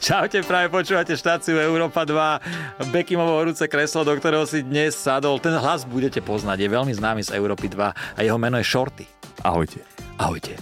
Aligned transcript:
Čaute, 0.00 0.40
práve 0.48 0.72
počúvate 0.72 1.12
štáciu 1.12 1.60
Európa 1.60 2.08
2, 2.08 2.88
Bekimovo 2.88 3.36
horúce 3.36 3.68
kreslo, 3.68 4.00
do 4.00 4.16
ktorého 4.16 4.48
si 4.48 4.64
dnes 4.64 4.96
sadol. 4.96 5.36
Ten 5.36 5.52
hlas 5.52 5.84
budete 5.84 6.24
poznať, 6.24 6.56
je 6.56 6.68
veľmi 6.72 6.88
známy 6.96 7.20
z 7.20 7.36
Európy 7.36 7.68
2 7.68 8.16
a 8.16 8.20
jeho 8.24 8.40
meno 8.40 8.56
je 8.56 8.64
Shorty. 8.64 9.04
Ahojte. 9.44 9.84
Ahojte. 10.16 10.56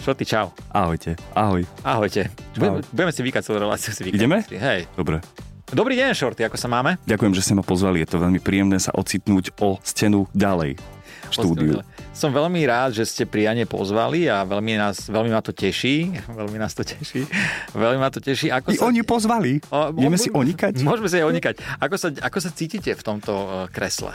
Shorty, 0.00 0.24
čau. 0.24 0.56
Ahojte. 0.72 1.20
Ahoj. 1.36 1.68
Ahojte. 1.84 2.32
Budeme, 2.56 2.80
budeme 2.88 3.12
si 3.12 3.20
vykať 3.20 3.42
celú 3.44 3.68
reláciu. 3.68 3.92
Si 3.92 4.00
vykať. 4.00 4.16
Ideme? 4.16 4.48
Hej. 4.48 4.88
Dobre. 4.96 5.20
Dobrý 5.68 6.00
deň, 6.00 6.16
Shorty, 6.16 6.48
ako 6.48 6.56
sa 6.56 6.72
máme? 6.72 6.96
Ďakujem, 7.04 7.36
že 7.36 7.44
ste 7.44 7.52
ma 7.52 7.62
pozvali. 7.62 8.00
Je 8.00 8.08
to 8.08 8.16
veľmi 8.16 8.40
príjemné 8.40 8.80
sa 8.80 8.96
ocitnúť 8.96 9.60
o 9.60 9.76
stenu 9.84 10.24
ďalej 10.32 10.80
v 11.28 11.32
štúdiu. 11.36 11.84
Som 12.20 12.36
veľmi 12.36 12.60
rád, 12.68 12.92
že 12.92 13.08
ste 13.08 13.24
priane 13.24 13.64
pozvali 13.64 14.28
a 14.28 14.44
veľmi, 14.44 14.76
nás, 14.76 15.08
veľmi 15.08 15.32
ma 15.32 15.40
to 15.40 15.56
teší. 15.56 16.20
Veľmi 16.28 16.60
nás 16.60 16.76
to 16.76 16.84
teší. 16.84 17.24
Veľmi 17.72 17.96
ma 17.96 18.12
to 18.12 18.20
teší. 18.20 18.52
Ako 18.52 18.68
I 18.68 18.76
sa... 18.76 18.92
oni 18.92 19.00
pozvali. 19.00 19.56
O, 19.72 19.88
Ideme 19.96 20.20
si 20.20 20.28
onikať? 20.28 20.84
Môžeme 20.84 21.08
si 21.08 21.16
aj 21.16 21.24
onikať. 21.32 21.54
Ako 21.80 21.96
sa, 21.96 22.12
ako 22.12 22.38
sa 22.44 22.52
cítite 22.52 22.92
v 22.92 23.00
tomto 23.00 23.32
uh, 23.32 23.48
kresle? 23.72 24.12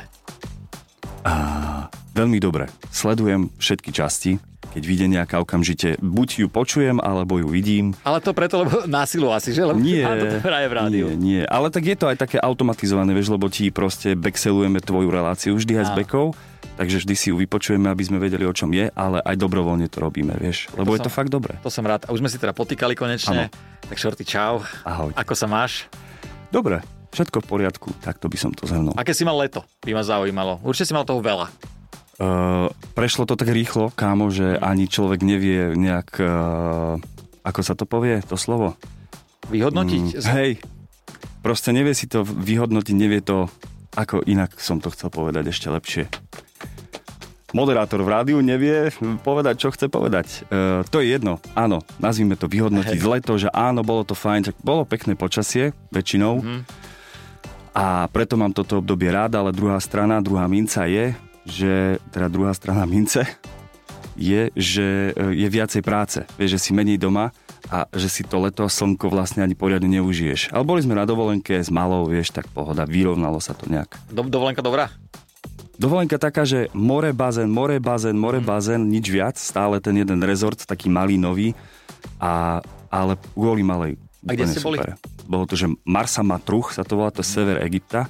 A, 1.25 1.89
veľmi 2.13 2.37
dobre. 2.37 2.69
Sledujem 2.93 3.49
všetky 3.57 3.89
časti 3.89 4.37
keď 4.75 4.83
vyjde 4.83 5.07
nejaká 5.07 5.39
okamžite, 5.39 5.95
buď 6.03 6.43
ju 6.43 6.47
počujem, 6.51 6.99
alebo 6.99 7.39
ju 7.39 7.47
vidím. 7.47 7.95
Ale 8.03 8.19
to 8.19 8.35
preto, 8.35 8.59
lebo 8.67 8.83
násilu 8.83 9.31
asi, 9.31 9.55
že? 9.55 9.63
Lebo 9.63 9.79
nie, 9.79 10.03
to 10.35 10.43
v 10.43 10.51
rádiu. 10.51 11.15
Nie, 11.15 11.15
nie, 11.15 11.41
ale 11.47 11.71
tak 11.71 11.87
je 11.87 11.95
to 11.95 12.11
aj 12.11 12.19
také 12.19 12.43
automatizované, 12.43 13.15
vieš, 13.15 13.31
lebo 13.31 13.47
ti 13.47 13.71
proste 13.71 14.19
backselujeme 14.19 14.83
tvoju 14.83 15.07
reláciu 15.07 15.55
vždy 15.55 15.79
aj 15.79 15.85
s 15.87 15.91
bekov, 15.95 16.35
takže 16.75 17.03
vždy 17.03 17.15
si 17.15 17.27
ju 17.31 17.35
vypočujeme, 17.39 17.87
aby 17.87 18.03
sme 18.03 18.19
vedeli, 18.19 18.43
o 18.43 18.53
čom 18.53 18.71
je, 18.71 18.91
ale 18.91 19.23
aj 19.23 19.35
dobrovoľne 19.39 19.87
to 19.87 20.03
robíme, 20.03 20.35
vieš, 20.35 20.71
lebo 20.75 20.93
to 20.93 20.99
je 20.99 21.01
som, 21.03 21.07
to 21.07 21.11
fakt 21.11 21.31
dobré. 21.31 21.55
To 21.63 21.71
som 21.71 21.83
rád. 21.87 22.07
A 22.07 22.13
už 22.13 22.19
sme 22.23 22.29
si 22.31 22.37
teda 22.37 22.51
potýkali 22.51 22.93
konečne. 22.93 23.49
Ano. 23.49 23.87
Tak 23.87 23.97
Šorty, 23.97 24.23
čau. 24.27 24.61
Ahoj. 24.83 25.15
Ako 25.15 25.33
sa 25.33 25.47
máš? 25.47 25.87
Dobre, 26.51 26.83
všetko 27.15 27.41
v 27.41 27.47
poriadku, 27.47 27.87
takto 28.03 28.27
by 28.27 28.37
som 28.37 28.51
to 28.51 28.67
zhrnul. 28.67 28.95
Aké 28.99 29.15
si 29.15 29.23
mal 29.23 29.39
leto? 29.39 29.63
By 29.83 29.95
ma 29.95 30.03
zaujímalo. 30.03 30.59
Určite 30.61 30.91
si 30.91 30.93
mal 30.93 31.07
toho 31.07 31.23
veľa. 31.23 31.47
Uh, 32.15 32.71
prešlo 32.95 33.27
to 33.27 33.35
tak 33.35 33.51
rýchlo, 33.51 33.91
kámo, 33.91 34.31
že 34.31 34.55
ani 34.55 34.87
človek 34.87 35.19
nevie 35.19 35.75
nejak, 35.75 36.09
uh, 36.23 36.95
ako 37.43 37.59
sa 37.59 37.75
to 37.75 37.83
povie, 37.83 38.23
to 38.23 38.39
slovo? 38.39 38.79
Vyhodnotiť? 39.51 40.15
Mm, 40.15 40.31
hej, 40.39 40.51
proste 41.43 41.75
nevie 41.75 41.91
si 41.91 42.07
to 42.07 42.23
vyhodnotiť, 42.23 42.95
nevie 42.95 43.19
to, 43.19 43.51
ako 43.99 44.23
inak 44.23 44.55
som 44.63 44.79
to 44.79 44.95
chcel 44.95 45.11
povedať 45.11 45.51
ešte 45.51 45.67
lepšie. 45.67 46.07
Moderátor 47.55 48.03
v 48.03 48.11
rádiu 48.11 48.43
nevie 48.43 48.91
povedať, 49.23 49.63
čo 49.63 49.71
chce 49.71 49.87
povedať. 49.87 50.43
Uh, 50.51 50.83
to 50.91 50.99
je 50.99 51.15
jedno, 51.15 51.39
áno, 51.55 51.79
nazvime 52.03 52.35
to 52.35 52.51
vyhodnotiť 52.51 52.99
hey. 52.99 53.07
leto, 53.15 53.39
že 53.39 53.47
áno, 53.55 53.79
bolo 53.79 54.03
to 54.03 54.11
fajn, 54.11 54.51
tak 54.51 54.59
bolo 54.59 54.83
pekné 54.83 55.15
počasie, 55.15 55.71
väčšinou. 55.87 56.43
Mm-hmm. 56.43 56.59
A 57.79 58.11
preto 58.11 58.35
mám 58.35 58.51
toto 58.51 58.83
obdobie 58.83 59.07
rád, 59.07 59.39
ale 59.39 59.55
druhá 59.55 59.79
strana, 59.79 60.19
druhá 60.19 60.51
minca 60.51 60.83
je, 60.83 61.15
že 61.47 61.95
teda 62.11 62.27
druhá 62.27 62.51
strana 62.51 62.83
mince 62.83 63.23
je, 64.19 64.51
že 64.55 65.11
e, 65.15 65.35
je 65.35 65.47
viacej 65.47 65.79
práce. 65.83 66.23
Vieš, 66.39 66.59
že 66.59 66.59
si 66.59 66.71
menej 66.71 66.99
doma 66.99 67.35
a 67.71 67.87
že 67.91 68.07
si 68.07 68.23
to 68.23 68.39
leto 68.39 68.67
slnko 68.67 69.11
vlastne 69.11 69.43
ani 69.43 69.55
poriadne 69.55 69.87
neužiješ. 69.99 70.55
Ale 70.55 70.63
boli 70.67 70.83
sme 70.83 70.95
na 70.95 71.07
dovolenke 71.07 71.59
s 71.59 71.71
malou, 71.71 72.07
vieš, 72.07 72.31
tak 72.31 72.47
pohoda, 72.51 72.87
vyrovnalo 72.87 73.39
sa 73.43 73.55
to 73.55 73.67
nejak. 73.67 73.95
Do, 74.11 74.27
dovolenka 74.27 74.63
dobrá? 74.63 74.91
Dovolenka 75.75 76.15
taká, 76.15 76.47
že 76.47 76.71
more, 76.71 77.11
bazén, 77.11 77.51
more, 77.51 77.79
bazén, 77.83 78.15
more, 78.15 78.39
mm. 78.39 78.45
bazén, 78.47 78.81
nič 78.87 79.11
viac, 79.11 79.35
stále 79.35 79.83
ten 79.83 79.95
jeden 79.95 80.23
rezort, 80.23 80.57
taký 80.63 80.87
malý, 80.87 81.19
nový, 81.19 81.51
a, 82.19 82.63
ale 82.87 83.19
kvôli 83.35 83.61
malej. 83.61 83.99
A 84.25 84.33
kde 84.33 84.47
ste 84.49 84.63
super. 84.63 84.95
boli? 84.95 85.27
Bolo 85.27 85.43
to, 85.45 85.55
že 85.59 85.67
Marsa 85.85 86.23
Matruch, 86.25 86.73
sa 86.73 86.81
to 86.87 86.97
volá, 86.97 87.11
to 87.11 87.21
sever 87.21 87.61
Egypta 87.61 88.07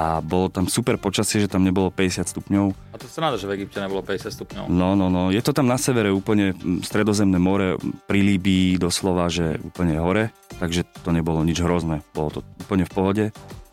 a 0.00 0.22
bolo 0.22 0.48
tam 0.48 0.70
super 0.70 0.96
počasie, 0.96 1.42
že 1.42 1.50
tam 1.50 1.66
nebolo 1.66 1.90
50 1.90 2.24
stupňov. 2.24 2.66
A 2.94 2.96
to 2.96 3.10
sa 3.10 3.26
náda, 3.26 3.36
že 3.36 3.50
v 3.50 3.60
Egypte 3.60 3.82
nebolo 3.82 4.00
50 4.00 4.32
stupňov. 4.32 4.64
No, 4.70 4.94
no, 4.94 5.10
no. 5.10 5.34
Je 5.34 5.42
to 5.42 5.50
tam 5.50 5.66
na 5.66 5.76
severe 5.76 6.14
úplne 6.14 6.54
stredozemné 6.80 7.36
more, 7.36 7.76
pri 8.06 8.22
Líbii 8.22 8.78
doslova, 8.78 9.26
že 9.26 9.58
úplne 9.60 9.98
hore, 9.98 10.30
takže 10.62 10.86
to 11.02 11.10
nebolo 11.10 11.42
nič 11.42 11.60
hrozné. 11.60 12.06
Bolo 12.14 12.38
to 12.38 12.40
úplne 12.62 12.86
v 12.86 12.92
pohode 12.94 13.24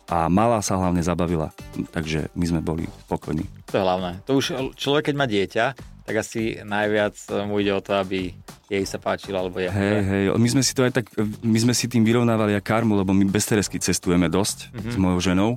a 0.08 0.26
malá 0.32 0.64
sa 0.64 0.80
hlavne 0.80 1.04
zabavila, 1.04 1.52
takže 1.92 2.32
my 2.32 2.44
sme 2.48 2.60
boli 2.64 2.88
spokojní. 3.08 3.44
To 3.68 3.76
je 3.76 3.82
hlavné. 3.84 4.12
To 4.24 4.40
už 4.40 4.74
človek, 4.74 5.12
keď 5.12 5.14
má 5.14 5.26
dieťa, 5.28 5.64
tak 6.08 6.14
asi 6.24 6.64
najviac 6.64 7.12
mu 7.44 7.60
ide 7.60 7.76
o 7.76 7.84
to, 7.84 7.92
aby 7.92 8.32
jej 8.72 8.84
sa 8.88 8.96
páčilo, 8.96 9.36
alebo 9.36 9.60
je. 9.60 9.68
Hej, 9.68 10.00
hej, 10.08 10.24
my 10.32 10.48
sme 10.48 10.62
si 10.64 10.72
to 10.72 10.88
aj 10.88 10.92
tak, 10.96 11.12
my 11.44 11.58
sme 11.60 11.76
si 11.76 11.84
tým 11.84 12.04
vyrovnávali 12.04 12.56
aj 12.56 12.64
karmu, 12.64 12.96
lebo 12.96 13.12
my 13.12 13.28
bez 13.28 13.44
Teresky 13.44 13.76
cestujeme 13.76 14.32
dosť 14.32 14.72
mm-hmm. 14.72 14.92
s 14.92 14.96
mojou 14.96 15.20
ženou 15.20 15.50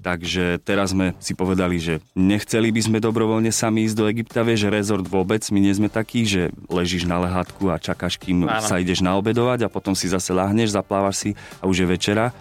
Takže 0.00 0.64
teraz 0.64 0.96
sme 0.96 1.12
si 1.20 1.36
povedali, 1.36 1.76
že 1.76 2.00
nechceli 2.16 2.72
by 2.72 2.80
sme 2.80 2.98
dobrovoľne 3.04 3.52
sami 3.52 3.84
ísť 3.84 3.96
do 3.96 4.08
Egypta, 4.08 4.40
vieš, 4.40 4.72
rezort 4.72 5.04
vôbec, 5.04 5.44
my 5.52 5.60
nie 5.60 5.76
sme 5.76 5.92
takí, 5.92 6.24
že 6.24 6.48
ležíš 6.72 7.04
na 7.04 7.20
lehátku 7.20 7.68
a 7.68 7.76
čakáš, 7.76 8.16
kým 8.16 8.48
Áno. 8.48 8.64
sa 8.64 8.80
ideš 8.80 9.04
naobedovať 9.04 9.68
a 9.68 9.72
potom 9.72 9.92
si 9.92 10.08
zase 10.08 10.32
lahneš, 10.32 10.72
zaplávaš 10.72 11.16
si 11.20 11.30
a 11.60 11.68
už 11.68 11.84
je 11.84 11.86
večera. 11.88 12.32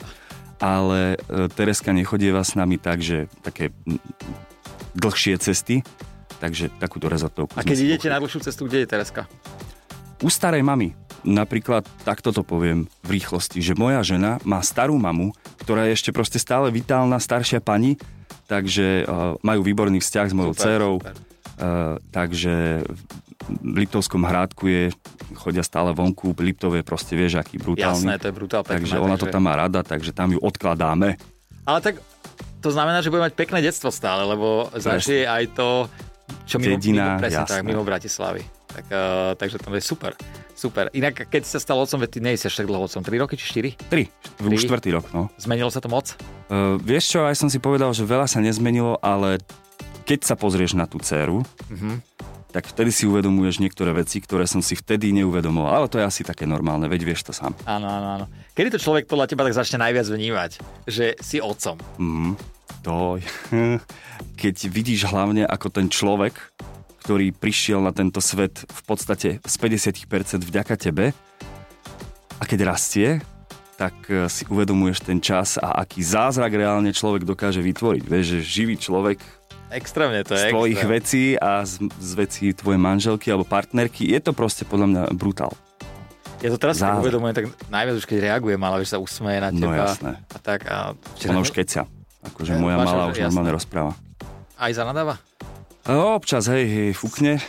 Ale 0.59 1.15
e, 1.15 1.47
Tereska 1.47 1.95
nechodieva 1.95 2.43
s 2.43 2.53
nami 2.59 2.75
tak, 2.75 2.99
že 2.99 3.31
také 3.41 3.71
dlhšie 4.95 5.39
cesty, 5.39 5.81
takže 6.43 6.67
takúto 6.83 7.07
rezortovku. 7.07 7.55
A 7.55 7.63
keď 7.63 7.77
idete 7.79 8.07
na 8.11 8.19
dlhšiu 8.19 8.43
cestu, 8.43 8.67
kde 8.67 8.83
je 8.83 8.87
Tereska? 8.87 9.23
U 10.19 10.27
starej 10.27 10.63
mamy 10.63 10.91
napríklad 11.23 11.83
takto 12.07 12.31
to 12.31 12.43
poviem 12.43 12.87
v 13.03 13.19
rýchlosti, 13.19 13.59
že 13.59 13.75
moja 13.75 14.03
žena 14.03 14.39
má 14.47 14.63
starú 14.63 14.95
mamu, 14.95 15.35
ktorá 15.63 15.87
je 15.87 15.95
ešte 15.99 16.11
proste 16.15 16.39
stále 16.39 16.71
vitálna 16.71 17.19
staršia 17.19 17.59
pani, 17.59 17.99
takže 18.47 19.03
uh, 19.03 19.35
majú 19.43 19.61
výborný 19.63 19.99
vzťah 19.99 20.27
s 20.31 20.35
mojou 20.35 20.53
super, 20.55 20.63
dcerou, 20.63 20.93
super. 20.99 21.15
Uh, 21.59 21.99
takže 22.15 22.87
v 23.47 23.75
Liptovskom 23.83 24.23
hrádku 24.23 24.67
je, 24.71 24.83
chodia 25.35 25.63
stále 25.63 25.91
vonku, 25.91 26.31
Liptov 26.39 26.71
je 26.75 26.83
proste, 26.83 27.19
vieš, 27.19 27.39
aký 27.39 27.59
brutálny. 27.59 28.07
Jasné, 28.07 28.13
to 28.15 28.31
je 28.31 28.33
brutál 28.35 28.63
pekné. 28.63 28.79
Takže 28.79 28.95
ona 28.99 29.15
takže... 29.19 29.23
to 29.27 29.33
tam 29.33 29.43
má 29.43 29.53
rada, 29.59 29.81
takže 29.83 30.11
tam 30.15 30.31
ju 30.31 30.39
odkladáme. 30.39 31.19
Ale 31.67 31.79
tak 31.83 31.99
to 32.59 32.69
znamená, 32.71 33.03
že 33.03 33.11
bude 33.11 33.23
mať 33.23 33.33
pekné 33.35 33.59
detstvo 33.63 33.91
stále, 33.91 34.23
lebo 34.27 34.71
zažije 34.75 35.27
aj 35.27 35.43
to, 35.55 35.87
čo 36.45 36.59
mimo, 36.59 36.75
Dedina, 36.75 37.15
mimo, 37.15 37.21
presne 37.23 37.43
tak, 37.47 37.61
mimo 37.63 37.83
Bratislavy. 37.83 38.43
Tak, 38.69 38.85
uh, 38.93 39.33
takže 39.33 39.57
to 39.57 39.67
je 39.73 39.81
super. 39.81 40.13
Super. 40.53 40.91
Inak, 40.93 41.31
keď 41.31 41.47
sa 41.47 41.57
stal 41.57 41.79
otcom, 41.79 42.03
ty 42.05 42.19
nejsi 42.19 42.51
tak 42.51 42.67
dlho 42.67 42.85
otcom. 42.85 43.01
3 43.01 43.23
roky 43.23 43.39
či 43.39 43.63
4? 43.63 43.89
3. 43.89 44.43
Už 44.45 44.61
štvrtý 44.67 44.91
rok, 44.91 45.07
no. 45.15 45.31
Zmenilo 45.39 45.71
sa 45.71 45.79
to 45.79 45.87
moc? 45.87 46.13
Uh, 46.51 46.75
vieš 46.83 47.15
čo, 47.15 47.23
aj 47.23 47.39
som 47.39 47.47
si 47.47 47.57
povedal, 47.63 47.95
že 47.95 48.03
veľa 48.03 48.27
sa 48.27 48.43
nezmenilo, 48.43 48.99
ale 48.99 49.39
keď 50.09 50.25
sa 50.25 50.33
pozrieš 50.33 50.73
na 50.73 50.89
tú 50.89 50.97
dceru, 50.97 51.45
uh-huh. 51.45 52.01
tak 52.49 52.65
vtedy 52.65 52.89
si 52.89 53.05
uvedomuješ 53.05 53.61
niektoré 53.61 53.93
veci, 53.93 54.17
ktoré 54.17 54.49
som 54.49 54.57
si 54.57 54.73
vtedy 54.73 55.13
neuvedomoval. 55.13 55.85
Ale 55.85 55.87
to 55.93 56.01
je 56.01 56.09
asi 56.09 56.25
také 56.25 56.49
normálne, 56.49 56.89
veď 56.89 57.13
vieš 57.13 57.29
to 57.29 57.33
sám. 57.37 57.53
Áno, 57.69 57.85
áno, 57.85 58.07
áno. 58.17 58.25
Kedy 58.57 58.73
to 58.73 58.81
človek 58.81 59.05
podľa 59.05 59.29
teba 59.29 59.45
tak 59.45 59.53
začne 59.53 59.85
najviac 59.85 60.09
vnímať, 60.09 60.51
že 60.89 61.13
si 61.21 61.37
otcom? 61.37 61.77
Mm, 62.01 62.33
to, 62.81 63.21
keď 64.41 64.55
vidíš 64.65 65.05
hlavne, 65.13 65.45
ako 65.45 65.69
ten 65.69 65.85
človek 65.93 66.33
ktorý 66.99 67.33
prišiel 67.33 67.81
na 67.81 67.89
tento 67.89 68.21
svet 68.21 68.69
v 68.69 68.81
podstate 68.85 69.29
z 69.41 69.55
50% 69.57 70.45
vďaka 70.45 70.77
tebe. 70.77 71.09
A 72.37 72.43
keď 72.45 72.69
rastie, 72.69 73.17
tak 73.79 73.95
e, 74.11 74.29
si 74.29 74.45
uvedomuješ 74.45 75.07
ten 75.07 75.17
čas 75.17 75.57
a 75.57 75.79
aký 75.81 76.05
zázrak 76.05 76.53
reálne 76.53 76.93
človek 76.93 77.25
dokáže 77.25 77.65
vytvoriť. 77.65 78.03
Vieš, 78.05 78.25
že 78.37 78.39
živý 78.45 78.75
človek 78.77 79.23
Extrémne 79.69 80.25
to 80.25 80.34
je. 80.34 80.50
Z 80.50 80.53
tvojich 80.53 80.81
extrém. 80.81 80.96
vecí 80.97 81.24
a 81.38 81.62
z, 81.62 81.85
z 82.02 82.12
vecí 82.18 82.46
tvojej 82.57 82.81
manželky 82.81 83.30
alebo 83.30 83.46
partnerky. 83.46 84.09
Je 84.09 84.18
to 84.18 84.34
proste 84.34 84.66
podľa 84.66 84.88
mňa 84.90 85.03
brutál. 85.13 85.53
Ja 86.40 86.50
to 86.56 86.57
teraz 86.57 86.80
tak 86.80 87.03
uvedomujem, 87.03 87.35
tak 87.35 87.46
najviac 87.68 88.00
už 88.00 88.07
keď 88.07 88.18
reagujem, 88.31 88.62
ale 88.63 88.80
že 88.88 88.95
sa 88.95 88.98
usmeje 88.98 89.44
na 89.44 89.51
no, 89.51 89.60
teba. 89.60 89.75
No 89.75 89.83
jasné. 89.83 90.12
A 90.31 90.38
tak, 90.39 90.60
a... 90.71 90.95
Ona 91.27 91.44
už 91.44 91.51
kecia. 91.51 91.83
Akože 92.24 92.56
moja 92.56 92.80
malá 92.80 93.12
už 93.12 93.19
jasné. 93.19 93.27
normálne 93.27 93.51
rozpráva. 93.60 93.92
Aj 94.56 94.71
zanadáva? 94.71 95.19
No, 95.83 96.15
občas, 96.15 96.48
hej, 96.51 96.65
hej, 96.68 96.89
fúkne. 96.95 97.39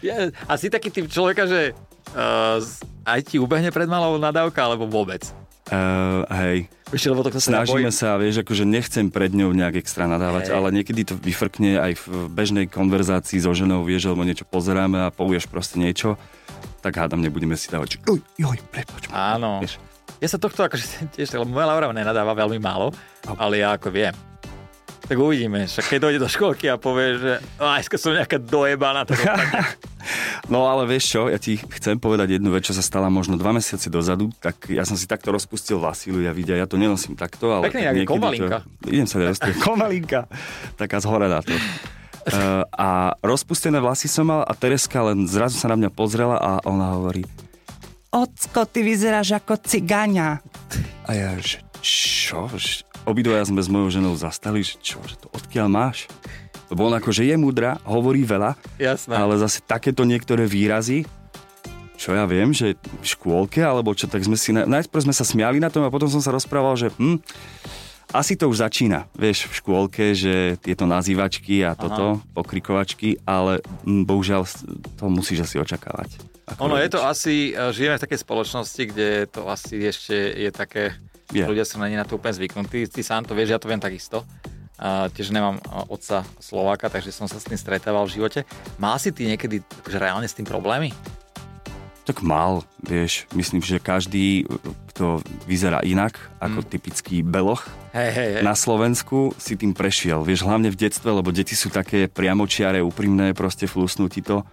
Ja, 0.00 0.32
a 0.48 0.56
si 0.56 0.72
taký 0.72 0.88
typ 0.88 1.04
človeka, 1.12 1.44
že 1.44 1.76
uh, 2.16 2.56
aj 3.04 3.20
ti 3.28 3.36
ubehne 3.36 3.68
pred 3.68 3.84
malou 3.84 4.16
nadávka, 4.16 4.64
alebo 4.64 4.88
vôbec? 4.88 5.20
Uh, 5.70 6.26
hej. 6.42 6.66
Víš, 6.90 7.06
lebo 7.06 7.22
to 7.22 7.30
Snažíme 7.38 7.94
sa, 7.94 8.18
vieš, 8.18 8.42
akože 8.42 8.66
nechcem 8.66 9.06
pred 9.14 9.30
ňou 9.30 9.54
nejak 9.54 9.78
extra 9.78 10.10
nadávať, 10.10 10.50
hey. 10.50 10.54
ale 10.58 10.74
niekedy 10.74 11.06
to 11.06 11.14
vyfrkne 11.14 11.78
aj 11.78 12.02
v 12.02 12.26
bežnej 12.26 12.66
konverzácii 12.66 13.38
so 13.38 13.54
ženou, 13.54 13.86
vieš, 13.86 14.10
alebo 14.10 14.26
niečo 14.26 14.42
pozeráme 14.42 15.06
a 15.06 15.14
povieš 15.14 15.46
proste 15.46 15.78
niečo, 15.78 16.18
tak 16.82 16.98
hádam, 16.98 17.22
nebudeme 17.22 17.54
si 17.54 17.70
dávať, 17.70 17.94
že 17.94 17.98
oj, 18.10 18.18
oj, 18.42 18.58
prepoč. 18.74 19.06
Áno. 19.14 19.62
Vieš. 19.62 19.78
Ja 20.18 20.26
sa 20.26 20.42
tohto 20.42 20.66
akože 20.66 20.84
tiež, 21.14 21.38
lebo 21.38 21.46
moja 21.46 21.70
Laura 21.70 21.94
nenadáva 21.94 22.34
veľmi 22.34 22.58
málo, 22.58 22.90
ale 23.38 23.62
ja 23.62 23.78
ako 23.78 23.94
viem, 23.94 24.14
Tak 25.06 25.16
uvidíme. 25.18 25.66
Však 25.66 25.96
keď 25.96 25.98
dojde 26.00 26.18
do 26.22 26.28
školky 26.30 26.70
a 26.70 26.76
povie, 26.76 27.18
že 27.18 27.32
aj 27.58 27.88
som 27.98 28.14
nejaká 28.14 28.38
dojebaná, 28.38 29.02
to 29.04 29.16
No 30.52 30.66
ale 30.66 30.88
vieš 30.88 31.14
čo, 31.14 31.20
ja 31.28 31.38
ti 31.38 31.60
chcem 31.60 32.00
povedať 32.00 32.40
jednu 32.40 32.50
vec, 32.50 32.64
čo 32.64 32.74
sa 32.74 32.82
stala 32.82 33.12
možno 33.12 33.36
dva 33.36 33.52
mesiace 33.54 33.86
dozadu, 33.92 34.32
tak 34.40 34.66
ja 34.72 34.82
som 34.82 34.96
si 34.96 35.04
takto 35.06 35.30
rozpustil 35.30 35.78
Vasilu, 35.78 36.24
ja 36.24 36.32
vidia, 36.34 36.58
ja 36.58 36.66
to 36.66 36.80
nenosím 36.80 37.14
takto, 37.14 37.52
ale... 37.52 37.68
Pekne, 37.68 37.92
tak 37.92 38.08
komalinka. 38.08 38.58
To, 38.82 38.88
idem 38.88 39.06
sa 39.06 39.20
rozprávať. 39.22 39.62
komalinka, 39.68 40.20
taká 40.74 40.98
zhorená 40.98 41.44
to. 41.44 41.54
Uh, 42.20 42.66
a 42.76 43.16
rozpustené 43.24 43.80
vlasy 43.80 44.04
som 44.04 44.28
mal 44.28 44.44
a 44.44 44.52
Tereska 44.52 45.00
len 45.08 45.24
zrazu 45.24 45.56
sa 45.56 45.72
na 45.72 45.76
mňa 45.80 45.90
pozrela 45.94 46.36
a 46.36 46.60
ona 46.68 46.92
hovorí 47.00 47.24
Ocko, 48.10 48.66
ty 48.66 48.82
vyzeráš 48.82 49.38
ako 49.38 49.54
cigáňa. 49.62 50.42
A 51.06 51.10
ja, 51.14 51.30
že 51.38 51.62
čo? 51.78 52.50
Obidvaja 53.08 53.48
sme 53.48 53.64
s 53.64 53.68
mojou 53.72 53.88
ženou 53.88 54.14
zastali, 54.16 54.60
že 54.60 54.76
čo, 54.80 55.00
že 55.08 55.16
to 55.16 55.32
odkiaľ 55.32 55.72
máš? 55.72 56.10
Lebo 56.68 56.86
on 56.86 56.94
akože 56.94 57.26
je 57.26 57.34
múdra, 57.34 57.80
hovorí 57.82 58.22
veľa, 58.22 58.54
Jasné. 58.78 59.14
ale 59.16 59.40
zase 59.40 59.64
takéto 59.64 60.06
niektoré 60.06 60.46
výrazy, 60.46 61.08
čo 62.00 62.16
ja 62.16 62.24
viem, 62.24 62.54
že 62.56 62.80
v 62.80 63.04
škôlke, 63.04 63.60
alebo 63.60 63.92
čo, 63.92 64.08
tak 64.08 64.24
sme 64.24 64.38
si, 64.38 64.56
najprv 64.56 65.04
sme 65.04 65.12
sa 65.12 65.26
smiali 65.26 65.60
na 65.60 65.68
tom 65.68 65.84
a 65.84 65.92
potom 65.92 66.08
som 66.08 66.24
sa 66.24 66.32
rozprával, 66.32 66.72
že 66.78 66.88
hm, 66.96 67.20
asi 68.10 68.34
to 68.40 68.48
už 68.48 68.64
začína, 68.64 69.06
vieš, 69.12 69.52
v 69.52 69.54
škôlke, 69.60 70.04
že 70.16 70.56
tieto 70.64 70.88
nazývačky 70.88 71.60
a 71.60 71.76
toto, 71.76 72.18
Aha. 72.18 72.22
pokrikovačky, 72.32 73.20
ale 73.28 73.60
hm, 73.84 74.08
bohužiaľ 74.08 74.48
to 74.96 75.12
musíš 75.12 75.44
asi 75.44 75.60
očakávať. 75.60 76.16
Ono 76.58 76.74
rodič. 76.74 76.82
je 76.86 76.90
to 76.90 77.00
asi, 77.06 77.34
e, 77.54 77.70
žijeme 77.70 77.98
v 77.98 78.04
takej 78.06 78.20
spoločnosti, 78.24 78.82
kde 78.90 79.08
to 79.30 79.46
asi 79.46 79.78
ešte 79.86 80.16
je 80.34 80.50
také, 80.50 80.98
yeah. 81.32 81.48
ľudia 81.48 81.66
sú 81.66 81.78
na 81.78 81.90
na 81.90 82.06
to 82.06 82.18
úplne 82.18 82.34
zvyknutí, 82.36 82.90
ty 82.90 83.00
sám 83.02 83.26
to 83.26 83.34
vieš, 83.34 83.54
ja 83.54 83.60
to 83.62 83.70
viem 83.70 83.80
takisto. 83.80 84.26
Uh, 84.80 85.12
tiež 85.12 85.28
nemám 85.28 85.60
otca 85.92 86.24
Slováka, 86.40 86.88
takže 86.88 87.12
som 87.12 87.28
sa 87.28 87.36
s 87.36 87.44
tým 87.44 87.60
stretával 87.60 88.08
v 88.08 88.16
živote. 88.16 88.48
Mal 88.80 88.96
si 88.96 89.12
ty 89.12 89.28
niekedy 89.28 89.60
akože 89.60 89.98
reálne 90.00 90.24
s 90.24 90.32
tým 90.32 90.48
problémy? 90.48 90.96
Tak 92.08 92.24
mal, 92.24 92.64
vieš, 92.80 93.28
myslím, 93.36 93.60
že 93.60 93.76
každý, 93.76 94.48
kto 94.90 95.20
vyzerá 95.44 95.84
inak 95.84 96.16
ako 96.40 96.64
mm. 96.64 96.68
typický 96.72 97.16
beloch 97.20 97.68
hey, 97.92 98.08
hey, 98.08 98.28
hey. 98.40 98.42
na 98.42 98.56
Slovensku, 98.56 99.36
si 99.36 99.60
tým 99.60 99.76
prešiel. 99.76 100.24
Vieš, 100.24 100.48
hlavne 100.48 100.72
v 100.72 100.80
detstve, 100.80 101.12
lebo 101.12 101.28
deti 101.28 101.52
sú 101.52 101.68
také 101.68 102.08
priamočiare, 102.08 102.80
úprimné, 102.80 103.36
proste 103.36 103.68
flusnú 103.68 104.08
ti 104.08 104.24
to. 104.24 104.48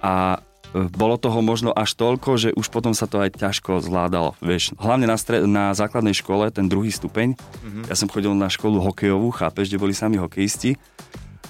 A 0.00 0.40
bolo 0.72 1.16
toho 1.16 1.40
možno 1.40 1.72
až 1.72 1.96
toľko, 1.96 2.30
že 2.36 2.48
už 2.52 2.68
potom 2.68 2.92
sa 2.92 3.08
to 3.08 3.24
aj 3.24 3.40
ťažko 3.40 3.80
zvládalo. 3.80 4.36
Vieš, 4.44 4.76
hlavne 4.76 5.08
na, 5.08 5.16
stre- 5.16 5.48
na 5.48 5.72
základnej 5.72 6.12
škole, 6.12 6.52
ten 6.52 6.68
druhý 6.68 6.92
stupeň, 6.92 7.34
mm-hmm. 7.34 7.84
ja 7.88 7.94
som 7.96 8.10
chodil 8.10 8.32
na 8.36 8.52
školu 8.52 8.80
hokejovú, 8.84 9.32
chápeš, 9.32 9.72
kde 9.72 9.80
boli 9.80 9.96
sami 9.96 10.20
hokejisti 10.20 10.76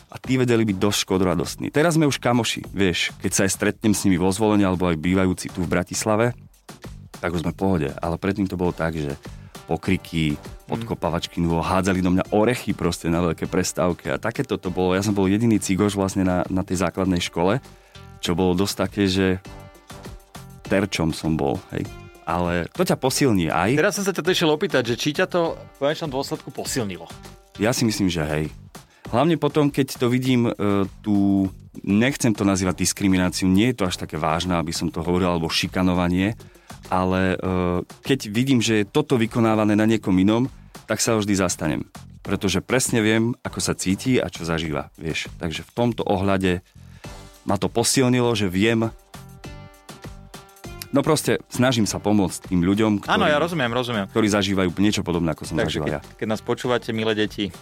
a 0.09 0.17
tí 0.17 0.41
vedeli 0.41 0.65
byť 0.65 0.77
dosť 0.79 0.99
škodoradostní. 1.05 1.67
Teraz 1.69 1.99
sme 1.99 2.09
už 2.09 2.23
kamoši, 2.23 2.65
vieš, 2.71 3.13
keď 3.21 3.31
sa 3.35 3.41
aj 3.45 3.53
stretnem 3.53 3.93
s 3.93 4.07
nimi 4.07 4.17
vo 4.17 4.31
zvolení 4.33 4.65
alebo 4.65 4.89
aj 4.89 4.97
bývajúci 4.97 5.53
tu 5.53 5.67
v 5.67 5.73
Bratislave, 5.73 6.33
tak 7.19 7.35
už 7.35 7.43
sme 7.43 7.53
v 7.53 7.61
pohode. 7.61 7.89
Ale 7.99 8.17
predtým 8.17 8.47
to 8.47 8.57
bolo 8.57 8.71
tak, 8.71 8.95
že 8.95 9.19
pokriky, 9.69 10.41
podkopavačky, 10.65 11.45
no, 11.45 11.61
hádzali 11.61 12.01
do 12.01 12.09
mňa 12.09 12.33
orechy 12.33 12.73
proste 12.73 13.13
na 13.13 13.21
veľké 13.21 13.45
prestávke 13.53 14.09
a 14.09 14.17
takéto 14.17 14.57
to 14.57 14.73
bolo. 14.73 14.97
Ja 14.97 15.05
som 15.05 15.13
bol 15.13 15.29
jediný 15.29 15.61
cigoš 15.61 15.93
vlastne 15.93 16.25
na, 16.25 16.41
na 16.49 16.65
tej 16.65 16.81
základnej 16.81 17.21
škole 17.21 17.61
čo 18.19 18.35
bolo 18.39 18.55
dosť 18.55 18.75
také, 18.77 19.05
že 19.07 19.27
terčom 20.69 21.17
som 21.17 21.35
bol, 21.35 21.57
hej. 21.73 21.87
Ale 22.29 22.69
to 22.77 22.85
ťa 22.85 23.01
posilní 23.01 23.49
aj. 23.49 23.81
Teraz 23.81 23.97
som 23.97 24.05
sa 24.05 24.13
ťa 24.13 24.21
to 24.21 24.35
išiel 24.37 24.53
opýtať, 24.53 24.93
že 24.93 25.01
či 25.01 25.17
ťa 25.17 25.27
to 25.33 25.57
v 25.57 25.77
konečnom 25.81 26.13
dôsledku 26.13 26.53
posilnilo. 26.53 27.09
Ja 27.57 27.73
si 27.73 27.89
myslím, 27.89 28.13
že 28.13 28.23
hej. 28.29 28.45
Hlavne 29.09 29.41
potom, 29.41 29.73
keď 29.73 29.97
to 29.97 30.13
vidím, 30.13 30.53
e, 30.53 30.53
tu 31.01 31.49
nechcem 31.81 32.37
to 32.37 32.45
nazývať 32.45 32.85
diskrimináciu, 32.85 33.49
nie 33.49 33.73
je 33.73 33.81
to 33.81 33.89
až 33.89 33.97
také 33.97 34.21
vážne, 34.21 34.61
aby 34.61 34.77
som 34.77 34.93
to 34.93 35.01
hovoril, 35.01 35.33
alebo 35.33 35.49
šikanovanie, 35.49 36.37
ale 36.93 37.35
e, 37.35 37.37
keď 38.05 38.29
vidím, 38.29 38.61
že 38.61 38.85
je 38.85 38.91
toto 38.93 39.17
vykonávané 39.17 39.73
na 39.73 39.89
niekom 39.89 40.13
inom, 40.13 40.53
tak 40.85 41.01
sa 41.01 41.17
vždy 41.17 41.33
zastanem. 41.33 41.89
Pretože 42.21 42.61
presne 42.61 43.01
viem, 43.01 43.33
ako 43.41 43.61
sa 43.65 43.73
cíti 43.73 44.21
a 44.21 44.29
čo 44.29 44.45
zažíva, 44.45 44.93
vieš. 45.01 45.33
Takže 45.41 45.65
v 45.65 45.73
tomto 45.73 46.05
ohľade 46.05 46.61
ma 47.49 47.57
to 47.57 47.73
posilnilo, 47.73 48.37
že 48.37 48.53
viem 48.53 48.93
No 50.89 51.05
proste 51.05 51.37
snažím 51.53 51.85
sa 51.85 52.01
pomôcť 52.01 52.49
tým 52.49 52.65
ľuďom, 52.65 53.05
ktorí, 53.05 53.13
Áno, 53.13 53.29
ja 53.29 53.37
rozumiem, 53.37 53.69
rozumiem. 53.69 54.09
ktorí 54.09 54.33
zažívajú 54.33 54.73
niečo 54.81 55.05
podobné, 55.05 55.37
ako 55.37 55.45
som 55.45 55.61
Takže 55.61 55.85
zažíval 55.85 55.85
keď, 55.85 55.95
ja. 56.01 56.17
keď 56.17 56.27
nás 56.33 56.41
počúvate, 56.41 56.97
milé 56.97 57.13
deti, 57.13 57.53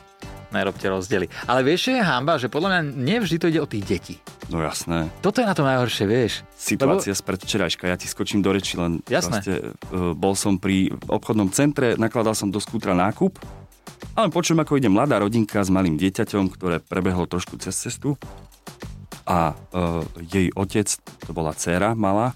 najrobte 0.55 0.87
rozdiely. 0.87 1.27
Ale 1.51 1.67
vieš, 1.67 1.91
je 1.91 1.99
hamba, 1.99 2.39
že 2.39 2.47
podľa 2.47 2.71
mňa 2.71 2.81
nevždy 2.95 3.37
to 3.43 3.51
ide 3.51 3.59
o 3.59 3.67
tých 3.67 3.83
detí. 3.83 4.15
No 4.47 4.63
jasné. 4.63 5.11
Toto 5.27 5.43
je 5.43 5.47
na 5.51 5.59
to 5.59 5.67
najhoršie, 5.67 6.07
vieš. 6.07 6.47
Situácia 6.55 7.11
Lebo... 7.11 7.19
z 7.19 7.23
predvčerajška, 7.27 7.85
ja 7.91 7.99
ti 7.99 8.07
skočím 8.07 8.47
do 8.47 8.55
reči, 8.55 8.79
len 8.79 9.03
jasné. 9.11 9.43
Proste, 9.43 9.75
uh, 9.75 10.15
bol 10.15 10.39
som 10.39 10.63
pri 10.63 10.95
obchodnom 11.11 11.51
centre, 11.51 11.99
nakladal 11.99 12.39
som 12.39 12.55
do 12.55 12.63
skútra 12.63 12.95
nákup, 12.95 13.43
ale 14.15 14.31
počujem, 14.31 14.63
ako 14.63 14.79
ide 14.79 14.87
mladá 14.87 15.19
rodinka 15.19 15.59
s 15.59 15.67
malým 15.67 15.99
dieťaťom, 15.99 16.47
ktoré 16.55 16.79
prebehlo 16.79 17.27
trošku 17.27 17.59
cez 17.59 17.75
cestu 17.75 18.15
a 19.27 19.53
uh, 19.53 20.07
jej 20.31 20.55
otec, 20.55 20.87
to 21.27 21.31
bola 21.35 21.51
dcéra 21.51 21.99
malá, 21.99 22.33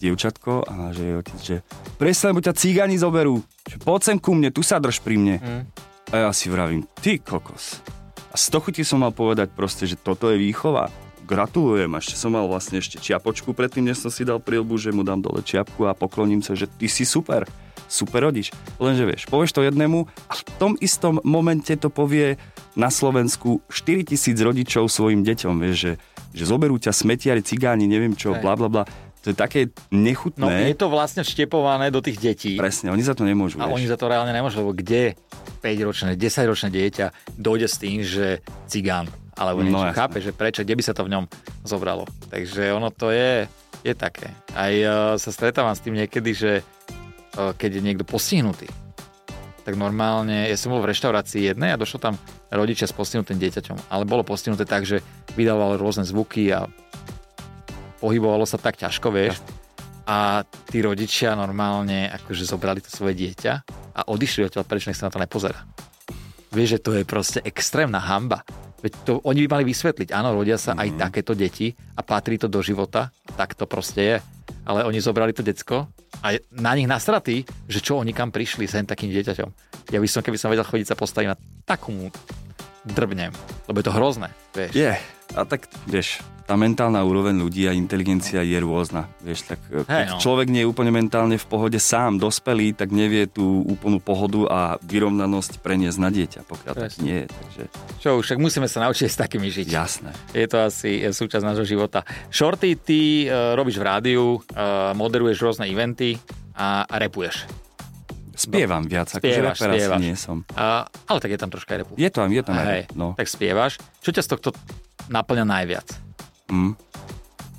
dievčatko, 0.00 0.64
a 0.64 0.94
že 0.94 1.02
jej 1.02 1.16
otec, 1.18 1.38
že 1.42 1.56
presne, 1.98 2.32
lebo 2.32 2.40
ťa 2.40 2.54
cigani 2.56 2.96
zoberú, 2.96 3.42
že 3.66 3.76
poď 3.82 4.00
sem 4.00 4.18
ku 4.22 4.32
mne, 4.32 4.54
tu 4.54 4.62
sa 4.62 4.78
drž 4.78 5.02
pri 5.02 5.18
mne. 5.18 5.36
Mm. 5.42 5.62
A 6.10 6.14
ja 6.26 6.30
si 6.30 6.48
vravím, 6.48 6.86
ty 7.02 7.20
kokos. 7.20 7.82
A 8.30 8.38
z 8.38 8.46
toho 8.50 8.70
ti 8.70 8.86
som 8.86 9.02
mal 9.02 9.10
povedať 9.10 9.50
proste, 9.52 9.90
že 9.90 9.98
toto 9.98 10.30
je 10.30 10.38
výchova. 10.38 10.88
Gratulujem, 11.26 11.90
ešte 11.94 12.18
som 12.18 12.34
mal 12.34 12.46
vlastne 12.50 12.82
ešte 12.82 12.98
čiapočku 12.98 13.54
predtým, 13.54 13.86
než 13.86 14.02
som 14.02 14.10
si 14.10 14.26
dal 14.26 14.42
prilbu, 14.42 14.74
že 14.78 14.90
mu 14.90 15.06
dám 15.06 15.22
dole 15.22 15.42
čiapku 15.42 15.86
a 15.86 15.94
pokloním 15.94 16.42
sa, 16.42 16.58
že 16.58 16.66
ty 16.66 16.90
si 16.90 17.06
super, 17.06 17.46
super 17.90 18.30
rodič. 18.30 18.54
Lenže 18.78 19.02
vieš, 19.02 19.26
povieš 19.26 19.50
to 19.50 19.66
jednému 19.66 20.06
a 20.06 20.32
v 20.38 20.42
tom 20.62 20.72
istom 20.78 21.18
momente 21.26 21.74
to 21.74 21.90
povie 21.90 22.38
na 22.78 22.86
Slovensku 22.86 23.66
4000 23.66 24.14
rodičov 24.38 24.86
svojim 24.86 25.26
deťom, 25.26 25.58
vieš, 25.58 25.76
že 25.76 25.92
že 26.30 26.44
zoberú 26.46 26.78
ťa 26.78 26.94
smetiari, 26.94 27.42
cigáni, 27.42 27.90
neviem 27.90 28.14
čo, 28.14 28.38
bla 28.38 28.54
bla 28.54 28.70
bla. 28.70 28.84
To 29.20 29.34
je 29.34 29.36
také 29.36 29.68
nechutné. 29.92 30.40
No 30.40 30.48
je 30.48 30.72
to 30.72 30.88
vlastne 30.88 31.20
vštepované 31.20 31.92
do 31.92 32.00
tých 32.00 32.16
detí. 32.16 32.56
Presne, 32.56 32.88
oni 32.88 33.04
za 33.04 33.12
to 33.12 33.28
nemôžu. 33.28 33.60
A 33.60 33.68
vieš. 33.68 33.76
oni 33.76 33.86
za 33.92 34.00
to 34.00 34.08
reálne 34.08 34.32
nemôžu, 34.32 34.64
lebo 34.64 34.72
kde 34.72 35.12
5-ročné, 35.60 36.16
10-ročné 36.16 36.72
dieťa 36.72 37.36
dojde 37.36 37.68
s 37.68 37.76
tým, 37.76 38.00
že 38.00 38.40
cigán 38.64 39.12
alebo 39.36 39.60
niečo. 39.60 39.76
No, 39.76 39.92
Chápe, 39.92 40.24
že 40.24 40.32
prečo, 40.32 40.64
kde 40.64 40.72
by 40.72 40.82
sa 40.84 40.96
to 40.96 41.04
v 41.04 41.12
ňom 41.12 41.24
zobralo. 41.68 42.08
Takže 42.32 42.72
ono 42.72 42.88
to 42.88 43.12
je, 43.12 43.44
je 43.84 43.92
také. 43.92 44.32
Aj 44.56 44.72
uh, 44.72 45.20
sa 45.20 45.30
stretávam 45.32 45.76
s 45.76 45.84
tým 45.84 46.00
niekedy, 46.00 46.32
že 46.32 46.52
keď 47.56 47.80
je 47.80 47.82
niekto 47.82 48.04
postihnutý, 48.04 48.68
tak 49.60 49.76
normálne, 49.76 50.48
ja 50.48 50.56
som 50.56 50.72
bol 50.72 50.82
v 50.82 50.90
reštaurácii 50.90 51.52
jednej 51.52 51.76
a 51.76 51.80
došlo 51.80 52.00
tam 52.00 52.14
rodičia 52.50 52.88
s 52.88 52.96
postihnutým 52.96 53.38
dieťaťom, 53.38 53.92
ale 53.92 54.08
bolo 54.08 54.24
postihnuté 54.24 54.64
tak, 54.64 54.88
že 54.88 55.04
vydávalo 55.36 55.78
rôzne 55.78 56.02
zvuky 56.02 56.50
a 56.50 56.66
pohybovalo 58.00 58.48
sa 58.48 58.56
tak 58.56 58.80
ťažko, 58.80 59.12
vieš. 59.12 59.38
A 60.08 60.42
tí 60.66 60.82
rodičia 60.82 61.38
normálne 61.38 62.10
akože 62.10 62.48
zobrali 62.48 62.82
to 62.82 62.90
svoje 62.90 63.14
dieťa 63.14 63.52
a 63.94 64.00
odišli 64.10 64.48
odtiaľ, 64.48 64.66
prečo 64.66 64.90
nech 64.90 64.98
sa 64.98 65.06
na 65.06 65.14
to 65.14 65.22
nepozerá. 65.22 65.62
Vieš, 66.50 66.68
že 66.76 66.82
to 66.82 66.90
je 66.98 67.04
proste 67.06 67.38
extrémna 67.46 68.02
hamba. 68.02 68.42
Veď 68.80 68.92
to 69.04 69.12
oni 69.22 69.44
by 69.46 69.60
mali 69.60 69.64
vysvetliť. 69.70 70.10
Áno, 70.10 70.34
rodia 70.34 70.56
sa 70.56 70.72
mm-hmm. 70.72 70.82
aj 70.82 70.88
mhm. 70.88 70.98
takéto 70.98 71.32
deti 71.36 71.68
a 71.94 72.00
patrí 72.02 72.40
to 72.40 72.48
do 72.50 72.64
života. 72.64 73.12
Tak 73.36 73.54
to 73.54 73.68
proste 73.68 74.00
je. 74.00 74.16
Ale 74.66 74.82
oni 74.82 74.98
zobrali 74.98 75.30
to 75.30 75.46
decko 75.46 75.86
a 76.20 76.36
na 76.52 76.72
nich 76.74 76.90
nasratí, 76.90 77.46
že 77.70 77.80
čo 77.80 78.02
oni 78.02 78.10
kam 78.10 78.34
prišli 78.34 78.66
s 78.66 78.74
takým 78.82 79.08
dieťaťom. 79.14 79.50
Ja 79.94 79.98
by 80.02 80.08
som, 80.10 80.20
keby 80.26 80.36
som 80.36 80.50
vedel 80.50 80.66
chodiť 80.66 80.90
sa 80.90 80.96
postaviť 80.98 81.28
na 81.30 81.36
takú 81.64 82.10
drbnem, 82.82 83.32
lebo 83.68 83.76
je 83.80 83.86
to 83.86 83.94
hrozné, 83.94 84.28
vieš. 84.56 84.72
Je, 84.74 84.92
a 85.36 85.40
tak, 85.44 85.68
vieš, 85.86 86.24
tá 86.50 86.58
mentálna 86.58 86.98
úroveň 87.06 87.46
ľudí 87.46 87.70
a 87.70 87.72
inteligencia 87.78 88.42
je 88.42 88.58
rôzna. 88.58 89.06
Vieš, 89.22 89.54
tak 89.54 89.62
e, 89.70 89.86
keď 89.86 89.86
hey, 89.86 90.10
no. 90.10 90.18
človek 90.18 90.50
nie 90.50 90.66
je 90.66 90.68
úplne 90.74 90.90
mentálne 90.90 91.38
v 91.38 91.46
pohode 91.46 91.78
sám, 91.78 92.18
dospelý, 92.18 92.74
tak 92.74 92.90
nevie 92.90 93.30
tú 93.30 93.62
úplnú 93.70 94.02
pohodu 94.02 94.50
a 94.50 94.60
vyrovnanosť 94.82 95.62
preniesť 95.62 95.98
na 96.02 96.10
dieťa, 96.10 96.40
pokiaľ 96.50 96.74
Presne. 96.74 96.90
tak 96.90 97.06
nie 97.06 97.18
je. 97.22 97.26
Takže... 97.30 97.62
Čo 98.02 98.08
už, 98.18 98.22
však 98.26 98.38
musíme 98.42 98.66
sa 98.66 98.82
naučiť 98.82 99.06
s 99.06 99.14
takými 99.14 99.46
žiť. 99.46 99.66
Jasné. 99.70 100.10
Je 100.34 100.46
to 100.50 100.58
asi 100.58 101.06
súčasť 101.14 101.44
nášho 101.46 101.62
života. 101.62 102.02
Shorty, 102.34 102.74
ty 102.74 103.30
uh, 103.30 103.54
robíš 103.54 103.78
v 103.78 103.86
rádiu, 103.86 104.42
uh, 104.42 104.90
moderuješ 104.98 105.38
rôzne 105.46 105.70
eventy 105.70 106.18
a, 106.58 106.82
a 106.82 106.94
repuješ. 106.98 107.46
Spievam 108.34 108.90
viac, 108.90 109.06
spievaš, 109.06 109.54
akože 109.54 109.86
spievaš. 109.86 110.00
nie 110.02 110.18
som. 110.18 110.42
A, 110.58 110.90
ale 111.06 111.18
tak 111.22 111.30
je 111.30 111.38
tam 111.38 111.52
troška 111.54 111.78
aj 111.78 111.86
repu. 111.86 111.94
Je 111.94 112.10
tam, 112.10 112.26
je 112.26 112.42
tam 112.42 112.58
aj 112.58 112.90
no. 112.98 113.14
Tak 113.14 113.30
spievaš. 113.30 113.78
Čo 114.02 114.10
ťa 114.18 114.22
z 114.26 114.28
tohto 114.34 114.50
naplňa 115.12 115.46
najviac? 115.46 116.09
Mm. 116.50 116.74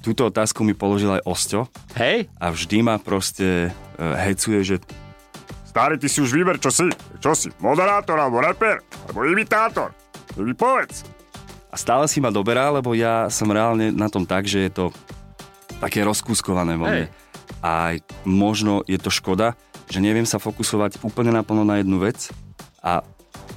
Túto 0.01 0.27
otázku 0.27 0.65
mi 0.65 0.73
položil 0.73 1.13
aj 1.13 1.25
Osťo. 1.25 1.69
Hej? 1.95 2.27
A 2.41 2.49
vždy 2.49 2.81
ma 2.81 2.97
proste 2.97 3.69
uh, 3.71 4.17
hecuje, 4.17 4.59
že 4.61 4.75
Starý, 5.71 5.95
ty 5.95 6.11
si 6.11 6.19
už 6.19 6.35
vyber, 6.35 6.59
čo 6.59 6.67
si. 6.67 6.91
Čo 7.23 7.31
si? 7.31 7.47
Moderátor, 7.63 8.19
alebo 8.19 8.43
reper, 8.43 8.83
alebo 9.07 9.23
imitátor. 9.23 9.95
povedz. 10.35 11.07
A 11.71 11.79
stále 11.79 12.11
si 12.11 12.19
ma 12.19 12.27
doberá, 12.27 12.67
lebo 12.67 12.91
ja 12.91 13.31
som 13.31 13.47
reálne 13.47 13.87
na 13.95 14.11
tom 14.11 14.27
tak, 14.27 14.43
že 14.43 14.67
je 14.67 14.71
to 14.75 14.85
také 15.79 16.03
rozkúskované 16.03 16.75
vo 16.75 16.91
mne. 16.91 17.07
Hey. 17.07 17.15
A 17.63 17.73
možno 18.27 18.83
je 18.83 18.99
to 18.99 19.07
škoda, 19.07 19.55
že 19.87 20.03
neviem 20.03 20.27
sa 20.27 20.43
fokusovať 20.43 20.99
úplne 21.07 21.31
naplno 21.31 21.63
na 21.63 21.79
jednu 21.79 22.03
vec 22.03 22.27
a 22.83 22.99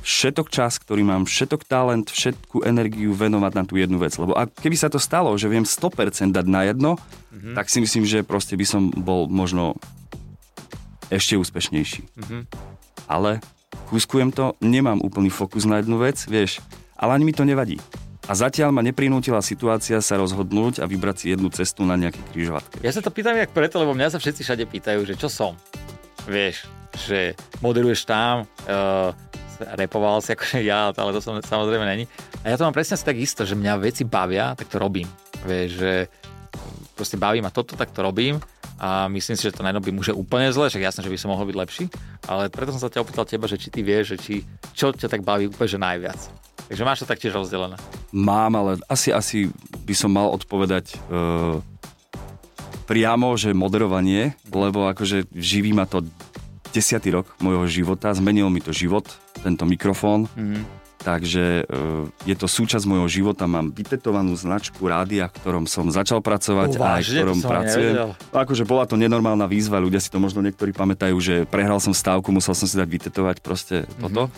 všetok 0.02 0.50
čas, 0.50 0.80
ktorý 0.80 1.06
mám, 1.06 1.28
všetok 1.28 1.68
talent, 1.68 2.10
všetku 2.10 2.64
energiu 2.66 3.14
venovať 3.14 3.52
na 3.54 3.62
tú 3.62 3.78
jednu 3.78 4.00
vec. 4.00 4.16
Lebo 4.16 4.34
ak, 4.34 4.56
keby 4.58 4.76
sa 4.76 4.88
to 4.90 4.98
stalo, 4.98 5.30
že 5.38 5.46
viem 5.46 5.62
100% 5.62 6.34
dať 6.34 6.46
na 6.48 6.66
jedno, 6.66 6.96
mm-hmm. 6.96 7.54
tak 7.54 7.70
si 7.70 7.78
myslím, 7.84 8.08
že 8.08 8.26
proste 8.26 8.58
by 8.58 8.66
som 8.66 8.90
bol 8.90 9.30
možno 9.30 9.78
ešte 11.12 11.38
úspešnejší. 11.38 12.02
Mm-hmm. 12.16 12.42
Ale 13.06 13.44
kúskujem 13.92 14.32
to, 14.32 14.56
nemám 14.64 14.98
úplný 15.04 15.28
fokus 15.28 15.68
na 15.68 15.78
jednu 15.78 16.00
vec, 16.00 16.18
vieš, 16.26 16.64
ale 16.96 17.20
ani 17.20 17.28
mi 17.28 17.34
to 17.36 17.44
nevadí. 17.44 17.78
A 18.24 18.32
zatiaľ 18.32 18.72
ma 18.72 18.80
neprinútila 18.80 19.44
situácia 19.44 20.00
sa 20.00 20.16
rozhodnúť 20.16 20.80
a 20.80 20.88
vybrať 20.88 21.16
si 21.20 21.26
jednu 21.36 21.52
cestu 21.52 21.84
na 21.84 21.92
nejaké 22.00 22.16
križovatke. 22.32 22.80
Ja 22.80 22.88
sa 22.88 23.04
to 23.04 23.12
pýtam 23.12 23.36
jak 23.36 23.52
preto, 23.52 23.76
lebo 23.76 23.92
mňa 23.92 24.16
sa 24.16 24.18
všetci 24.18 24.40
všade 24.40 24.64
pýtajú, 24.64 25.04
že 25.04 25.14
čo 25.20 25.28
som. 25.28 25.52
Vieš, 26.24 26.64
že 27.04 27.36
moderuješ 27.60 28.08
tam, 28.08 28.48
uh, 28.64 29.12
repoval 29.78 30.20
si 30.20 30.34
akože 30.34 30.64
ja, 30.64 30.90
ale 30.90 31.11
to 31.14 31.20
som 31.23 31.38
samozrejme 31.38 31.84
není. 31.87 32.04
A 32.42 32.52
ja 32.52 32.56
to 32.58 32.66
mám 32.66 32.76
presne 32.76 32.99
tak 32.99 33.16
isto, 33.18 33.46
že 33.46 33.58
mňa 33.58 33.80
veci 33.80 34.02
bavia, 34.02 34.54
tak 34.58 34.68
to 34.68 34.80
robím. 34.80 35.06
Vieš, 35.44 35.70
že 35.76 35.92
proste 36.94 37.18
baví 37.18 37.42
ma 37.42 37.50
toto, 37.50 37.75
tak 37.75 37.90
to 37.90 38.02
robím 38.02 38.38
a 38.78 39.06
myslím 39.11 39.37
si, 39.38 39.46
že 39.46 39.54
to 39.54 39.66
nerobím 39.66 39.99
už 39.99 40.14
je 40.14 40.18
úplne 40.18 40.50
zle, 40.50 40.70
však 40.70 40.82
jasné, 40.82 41.00
že 41.06 41.12
by 41.12 41.18
som 41.18 41.30
mohol 41.30 41.46
byť 41.50 41.56
lepší, 41.58 41.84
ale 42.26 42.50
preto 42.50 42.75
som 42.75 42.82
sa 42.82 42.90
ťa 42.90 43.02
opýtal 43.02 43.26
teba, 43.26 43.46
že 43.46 43.58
či 43.58 43.70
ty 43.70 43.82
vieš, 43.87 44.14
že 44.14 44.16
či, 44.18 44.34
čo 44.75 44.90
ťa 44.90 45.11
tak 45.11 45.23
baví 45.23 45.50
úplne 45.50 45.70
že 45.70 45.78
najviac. 45.78 46.20
Takže 46.70 46.82
máš 46.87 47.04
to 47.04 47.11
taktiež 47.11 47.37
rozdelené. 47.37 47.76
Mám, 48.11 48.56
ale 48.56 48.80
asi, 48.88 49.12
asi 49.12 49.52
by 49.84 49.94
som 49.94 50.11
mal 50.11 50.32
odpovedať 50.32 50.96
uh, 50.96 51.61
priamo, 52.88 53.37
že 53.37 53.52
moderovanie, 53.52 54.32
lebo 54.49 54.88
akože 54.88 55.28
živí 55.34 55.76
ma 55.76 55.84
to 55.84 56.02
desiatý 56.74 57.14
rok 57.14 57.30
môjho 57.38 57.70
života, 57.70 58.10
zmenil 58.10 58.50
mi 58.50 58.58
to 58.58 58.74
život, 58.74 59.06
tento 59.38 59.62
mikrofón. 59.62 60.26
Mm-hmm. 60.34 60.82
Takže 61.04 61.68
uh, 61.68 62.08
je 62.24 62.32
to 62.32 62.48
súčasť 62.48 62.88
môjho 62.88 63.04
života, 63.12 63.44
mám 63.44 63.68
vytetovanú 63.76 64.32
značku 64.40 64.88
rádia, 64.88 65.28
v 65.28 65.36
ktorom 65.36 65.64
som 65.68 65.92
začal 65.92 66.24
pracovať 66.24 66.80
a 66.80 66.96
aj 66.96 67.02
v 67.04 67.10
ktorom 67.20 67.40
pracujem. 67.44 67.94
Akože 68.32 68.64
bola 68.64 68.88
to 68.88 68.96
nenormálna 68.96 69.44
výzva, 69.44 69.84
ľudia 69.84 70.00
si 70.00 70.08
to 70.08 70.16
možno 70.16 70.40
niektorí 70.40 70.72
pamätajú, 70.72 71.12
že 71.20 71.34
prehral 71.44 71.76
som 71.76 71.92
stávku, 71.92 72.32
musel 72.32 72.56
som 72.56 72.64
si 72.64 72.80
dať 72.80 72.88
vytetovať 72.88 73.36
proste 73.44 73.84
mm-hmm. 73.84 74.00
toto 74.00 74.32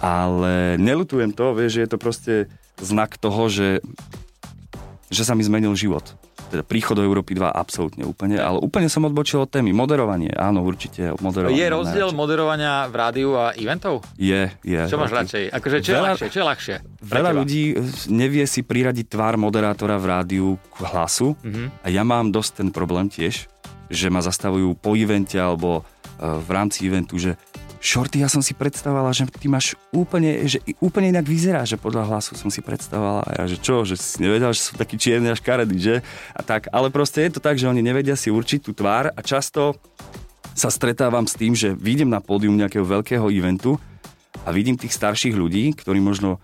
ale 0.00 0.80
nelutujem 0.80 1.34
to, 1.34 1.52
vieš, 1.52 1.76
že 1.76 1.82
je 1.84 1.90
to 1.90 1.98
proste 2.00 2.34
znak 2.80 3.20
toho, 3.20 3.52
že, 3.52 3.84
že 5.12 5.26
sa 5.26 5.36
mi 5.36 5.44
zmenil 5.44 5.76
život. 5.76 6.16
Teda 6.52 6.60
príchod 6.68 7.00
do 7.00 7.04
Európy 7.08 7.32
2 7.32 7.48
absolútne 7.48 8.04
úplne, 8.04 8.36
ale 8.36 8.60
úplne 8.60 8.92
som 8.92 9.08
odbočil 9.08 9.40
od 9.40 9.48
témy. 9.48 9.72
Moderovanie, 9.72 10.28
áno, 10.36 10.60
určite 10.60 11.16
moderovanie. 11.24 11.56
Je 11.56 11.72
rozdiel 11.72 12.12
najradšej. 12.12 12.20
moderovania 12.20 12.72
v 12.92 12.94
rádiu 13.00 13.30
a 13.40 13.56
eventov? 13.56 14.04
Je, 14.20 14.52
je. 14.60 14.80
Čo 14.84 15.00
máš 15.00 15.16
radšej? 15.16 15.48
Akože 15.48 15.76
čo, 15.80 15.96
veľa, 15.96 15.96
je 15.96 16.12
ľahšie? 16.12 16.28
čo 16.28 16.38
je 16.38 16.46
ľahšie? 16.52 16.76
Veľa 17.00 17.30
teba? 17.32 17.38
ľudí 17.40 17.62
nevie 18.12 18.44
si 18.44 18.60
priradiť 18.60 19.06
tvár 19.08 19.40
moderátora 19.40 19.96
v 19.96 20.06
rádiu 20.12 20.48
k 20.76 20.76
hlasu 20.92 21.32
mm-hmm. 21.40 21.66
a 21.80 21.86
ja 21.88 22.04
mám 22.04 22.28
dosť 22.28 22.50
ten 22.60 22.68
problém 22.68 23.08
tiež, 23.08 23.48
že 23.88 24.06
ma 24.12 24.20
zastavujú 24.20 24.76
po 24.76 24.92
evente 24.92 25.40
alebo 25.40 25.80
uh, 25.80 26.36
v 26.36 26.48
rámci 26.52 26.84
eventu, 26.84 27.16
že 27.16 27.40
Shorty, 27.82 28.22
ja 28.22 28.30
som 28.30 28.38
si 28.38 28.54
predstavovala, 28.54 29.10
že 29.10 29.26
ty 29.26 29.50
máš 29.50 29.74
úplne, 29.90 30.46
že 30.46 30.62
úplne 30.78 31.10
inak 31.10 31.26
vyzerá, 31.26 31.66
že 31.66 31.74
podľa 31.74 32.14
hlasu 32.14 32.38
som 32.38 32.46
si 32.46 32.62
predstavovala. 32.62 33.26
A 33.26 33.30
ja, 33.42 33.44
že 33.50 33.58
čo, 33.58 33.82
že 33.82 33.98
si 33.98 34.22
nevedel, 34.22 34.54
že 34.54 34.70
sú 34.70 34.78
takí 34.78 34.94
čierni 34.94 35.26
až 35.26 35.42
karedy, 35.42 35.82
že? 35.82 35.96
A 36.30 36.46
tak, 36.46 36.70
ale 36.70 36.94
proste 36.94 37.26
je 37.26 37.34
to 37.34 37.40
tak, 37.42 37.58
že 37.58 37.66
oni 37.66 37.82
nevedia 37.82 38.14
si 38.14 38.30
určiť 38.30 38.62
tú 38.62 38.70
tvár 38.70 39.10
a 39.10 39.20
často 39.26 39.74
sa 40.54 40.70
stretávam 40.70 41.26
s 41.26 41.34
tým, 41.34 41.58
že 41.58 41.74
vidím 41.74 42.06
na 42.06 42.22
pódium 42.22 42.54
nejakého 42.54 42.86
veľkého 42.86 43.26
eventu 43.34 43.82
a 44.46 44.54
vidím 44.54 44.78
tých 44.78 44.94
starších 44.94 45.34
ľudí, 45.34 45.74
ktorí 45.74 45.98
možno 45.98 46.38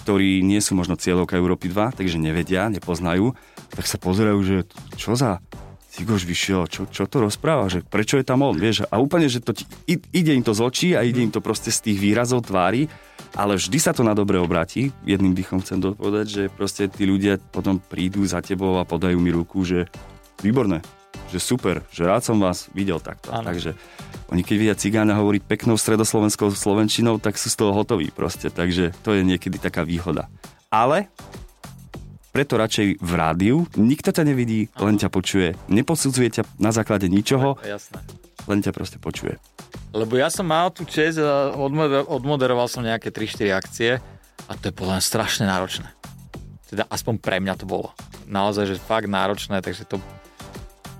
ktorí 0.00 0.40
nie 0.40 0.60
sú 0.64 0.72
možno 0.72 0.96
cieľovka 0.96 1.36
Európy 1.36 1.68
2, 1.68 2.00
takže 2.00 2.16
nevedia, 2.16 2.72
nepoznajú, 2.72 3.36
tak 3.68 3.84
sa 3.84 4.00
pozerajú, 4.00 4.38
že 4.40 4.56
čo 4.96 5.12
za 5.12 5.44
Cigoš 5.90 6.22
vyšiel, 6.22 6.70
čo, 6.70 6.86
čo 6.86 7.10
to 7.10 7.18
rozpráva, 7.18 7.66
že 7.66 7.82
prečo 7.82 8.14
je 8.14 8.22
tam 8.22 8.46
on, 8.46 8.54
vieš, 8.54 8.86
a 8.86 9.02
úplne, 9.02 9.26
že 9.26 9.42
to 9.42 9.50
ti, 9.50 9.66
ide 9.90 10.38
im 10.38 10.46
to 10.46 10.54
z 10.54 10.60
očí 10.62 10.88
a 10.94 11.02
ide 11.02 11.18
im 11.18 11.34
to 11.34 11.42
proste 11.42 11.74
z 11.74 11.90
tých 11.90 11.98
výrazov 11.98 12.46
tvári, 12.46 12.86
ale 13.34 13.58
vždy 13.58 13.78
sa 13.82 13.90
to 13.90 14.06
na 14.06 14.14
dobre 14.14 14.38
obráti. 14.38 14.94
Jedným 15.02 15.34
dýchom 15.34 15.58
chcem 15.66 15.82
dopovedať, 15.82 16.26
že 16.30 16.42
proste 16.46 16.86
tí 16.86 17.10
ľudia 17.10 17.42
potom 17.42 17.82
prídu 17.82 18.22
za 18.22 18.38
tebou 18.38 18.78
a 18.78 18.86
podajú 18.86 19.18
mi 19.18 19.34
ruku, 19.34 19.66
že 19.66 19.90
výborné, 20.46 20.78
že 21.34 21.42
super, 21.42 21.82
že 21.90 22.06
rád 22.06 22.22
som 22.22 22.38
vás 22.38 22.70
videl 22.70 23.02
takto. 23.02 23.34
Ano. 23.34 23.50
Takže 23.50 23.74
oni 24.30 24.46
keď 24.46 24.56
vidia 24.62 24.78
cigána 24.78 25.18
hovoriť 25.18 25.42
peknou 25.42 25.74
stredoslovenskou 25.74 26.54
slovenčinou, 26.54 27.18
tak 27.18 27.34
sú 27.34 27.50
z 27.50 27.58
toho 27.58 27.74
hotoví 27.74 28.14
proste. 28.14 28.46
Takže 28.46 28.94
to 29.02 29.18
je 29.18 29.26
niekedy 29.26 29.58
taká 29.58 29.82
výhoda. 29.82 30.30
Ale 30.70 31.10
preto 32.30 32.54
radšej 32.54 33.02
v 33.02 33.12
rádiu, 33.18 33.56
nikto 33.74 34.14
ťa 34.14 34.22
nevidí, 34.22 34.70
len 34.78 34.96
ťa 34.96 35.10
počuje, 35.10 35.58
neposudzuje 35.66 36.28
ťa 36.40 36.42
na 36.62 36.70
základe 36.70 37.10
ničoho, 37.10 37.58
Jasné. 37.62 37.98
len 38.46 38.58
ťa 38.62 38.70
proste 38.70 38.98
počuje. 39.02 39.36
Lebo 39.90 40.14
ja 40.14 40.30
som 40.30 40.46
mal 40.46 40.70
tú 40.70 40.86
čest 40.86 41.18
a 41.18 41.50
odmoderoval 42.06 42.70
som 42.70 42.86
nejaké 42.86 43.10
3-4 43.10 43.50
akcie 43.50 43.90
a 44.46 44.52
to 44.54 44.70
je 44.70 44.74
podľa 44.74 44.98
mňa 44.98 45.04
strašne 45.04 45.44
náročné. 45.50 45.90
Teda 46.70 46.86
aspoň 46.86 47.18
pre 47.18 47.42
mňa 47.42 47.58
to 47.58 47.66
bolo. 47.66 47.90
Naozaj, 48.30 48.70
že 48.70 48.74
fakt 48.78 49.10
náročné, 49.10 49.58
takže 49.58 49.82
to, 49.90 49.98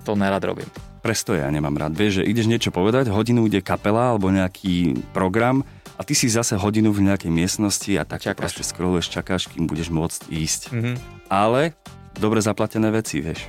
to 0.03 0.19
nerad 0.19 0.43
robím. 0.43 0.67
Presto 0.99 1.31
ja 1.31 1.47
nemám 1.47 1.79
rád. 1.79 1.95
Vieš, 1.95 2.21
že 2.21 2.27
ideš 2.27 2.51
niečo 2.51 2.69
povedať, 2.69 3.07
hodinu 3.07 3.47
ide 3.47 3.63
kapela 3.63 4.11
alebo 4.11 4.27
nejaký 4.27 4.99
program 5.15 5.63
a 6.01 6.05
ty 6.05 6.17
si 6.17 6.25
zase 6.25 6.57
hodinu 6.57 6.89
v 6.89 7.05
nejakej 7.05 7.29
miestnosti 7.29 7.93
a 7.93 8.01
tak 8.01 8.25
čakáš. 8.25 8.57
proste 8.57 8.63
scrolluješ, 8.65 9.13
čakáš, 9.13 9.45
kým 9.53 9.69
budeš 9.69 9.93
môcť 9.93 10.33
ísť. 10.33 10.61
Mm-hmm. 10.73 10.95
Ale 11.29 11.77
dobre 12.17 12.41
zaplatené 12.41 12.89
veci, 12.89 13.21
vieš. 13.21 13.45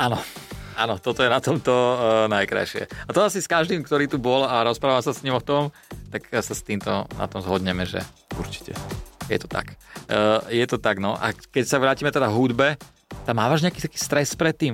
Áno, 0.00 0.16
áno, 0.80 0.96
toto 0.96 1.20
je 1.20 1.28
na 1.28 1.36
tomto 1.36 1.68
uh, 1.76 2.24
najkrajšie. 2.32 2.88
A 2.88 3.10
to 3.12 3.20
asi 3.20 3.44
s 3.44 3.52
každým, 3.52 3.84
ktorý 3.84 4.08
tu 4.08 4.16
bol 4.16 4.48
a 4.48 4.64
rozprával 4.64 5.04
sa 5.04 5.12
s 5.12 5.20
ním 5.20 5.36
o 5.36 5.44
tom, 5.44 5.68
tak 6.08 6.24
sa 6.32 6.56
s 6.56 6.64
týmto 6.64 7.04
na 7.20 7.28
tom 7.28 7.44
zhodneme, 7.44 7.84
že... 7.84 8.00
Určite. 8.40 8.72
Je 9.28 9.36
to 9.36 9.44
tak. 9.44 9.76
Uh, 10.08 10.40
je 10.48 10.64
to 10.64 10.80
tak, 10.80 11.04
no. 11.04 11.20
A 11.20 11.36
keď 11.36 11.68
sa 11.68 11.76
vrátime 11.76 12.08
teda 12.08 12.32
hudbe, 12.32 12.80
tam 13.28 13.36
mávaš 13.36 13.60
nejaký 13.60 13.84
taký 13.84 14.00
stres 14.00 14.32
predtým? 14.32 14.72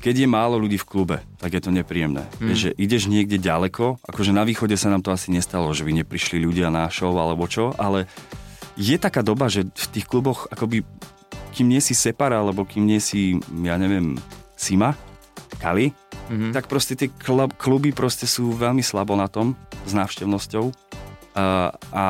Keď 0.00 0.14
je 0.24 0.28
málo 0.28 0.56
ľudí 0.56 0.80
v 0.80 0.88
klube, 0.88 1.16
tak 1.36 1.52
je 1.52 1.60
to 1.60 1.68
nepríjemné. 1.68 2.24
Mm. 2.40 2.56
Že 2.56 2.68
ideš 2.80 3.12
niekde 3.12 3.36
ďaleko, 3.36 4.00
akože 4.08 4.32
na 4.32 4.44
východe 4.48 4.72
sa 4.80 4.88
nám 4.88 5.04
to 5.04 5.12
asi 5.12 5.28
nestalo, 5.28 5.68
že 5.76 5.84
by 5.84 6.00
neprišli 6.00 6.40
ľudia 6.40 6.72
na 6.72 6.88
show 6.88 7.12
alebo 7.12 7.44
čo, 7.44 7.76
ale 7.76 8.08
je 8.78 8.96
taká 8.96 9.20
doba, 9.20 9.52
že 9.52 9.68
v 9.68 9.86
tých 9.92 10.06
kluboch 10.08 10.48
akoby 10.48 10.86
kým 11.52 11.74
nie 11.74 11.82
si 11.82 11.96
Separa, 11.96 12.38
alebo 12.38 12.62
kým 12.62 12.86
nie 12.86 13.02
si, 13.02 13.34
ja 13.66 13.74
neviem, 13.74 14.14
Sima, 14.54 14.94
Kali, 15.58 15.90
mm-hmm. 15.90 16.54
tak 16.54 16.70
proste 16.70 16.94
tie 16.94 17.10
kluby 17.58 17.90
proste 17.90 18.30
sú 18.30 18.54
veľmi 18.54 18.78
slabo 18.78 19.18
na 19.18 19.26
tom 19.26 19.58
s 19.82 19.90
návštevnosťou 19.90 20.70
a, 21.38 21.70
a 21.94 22.04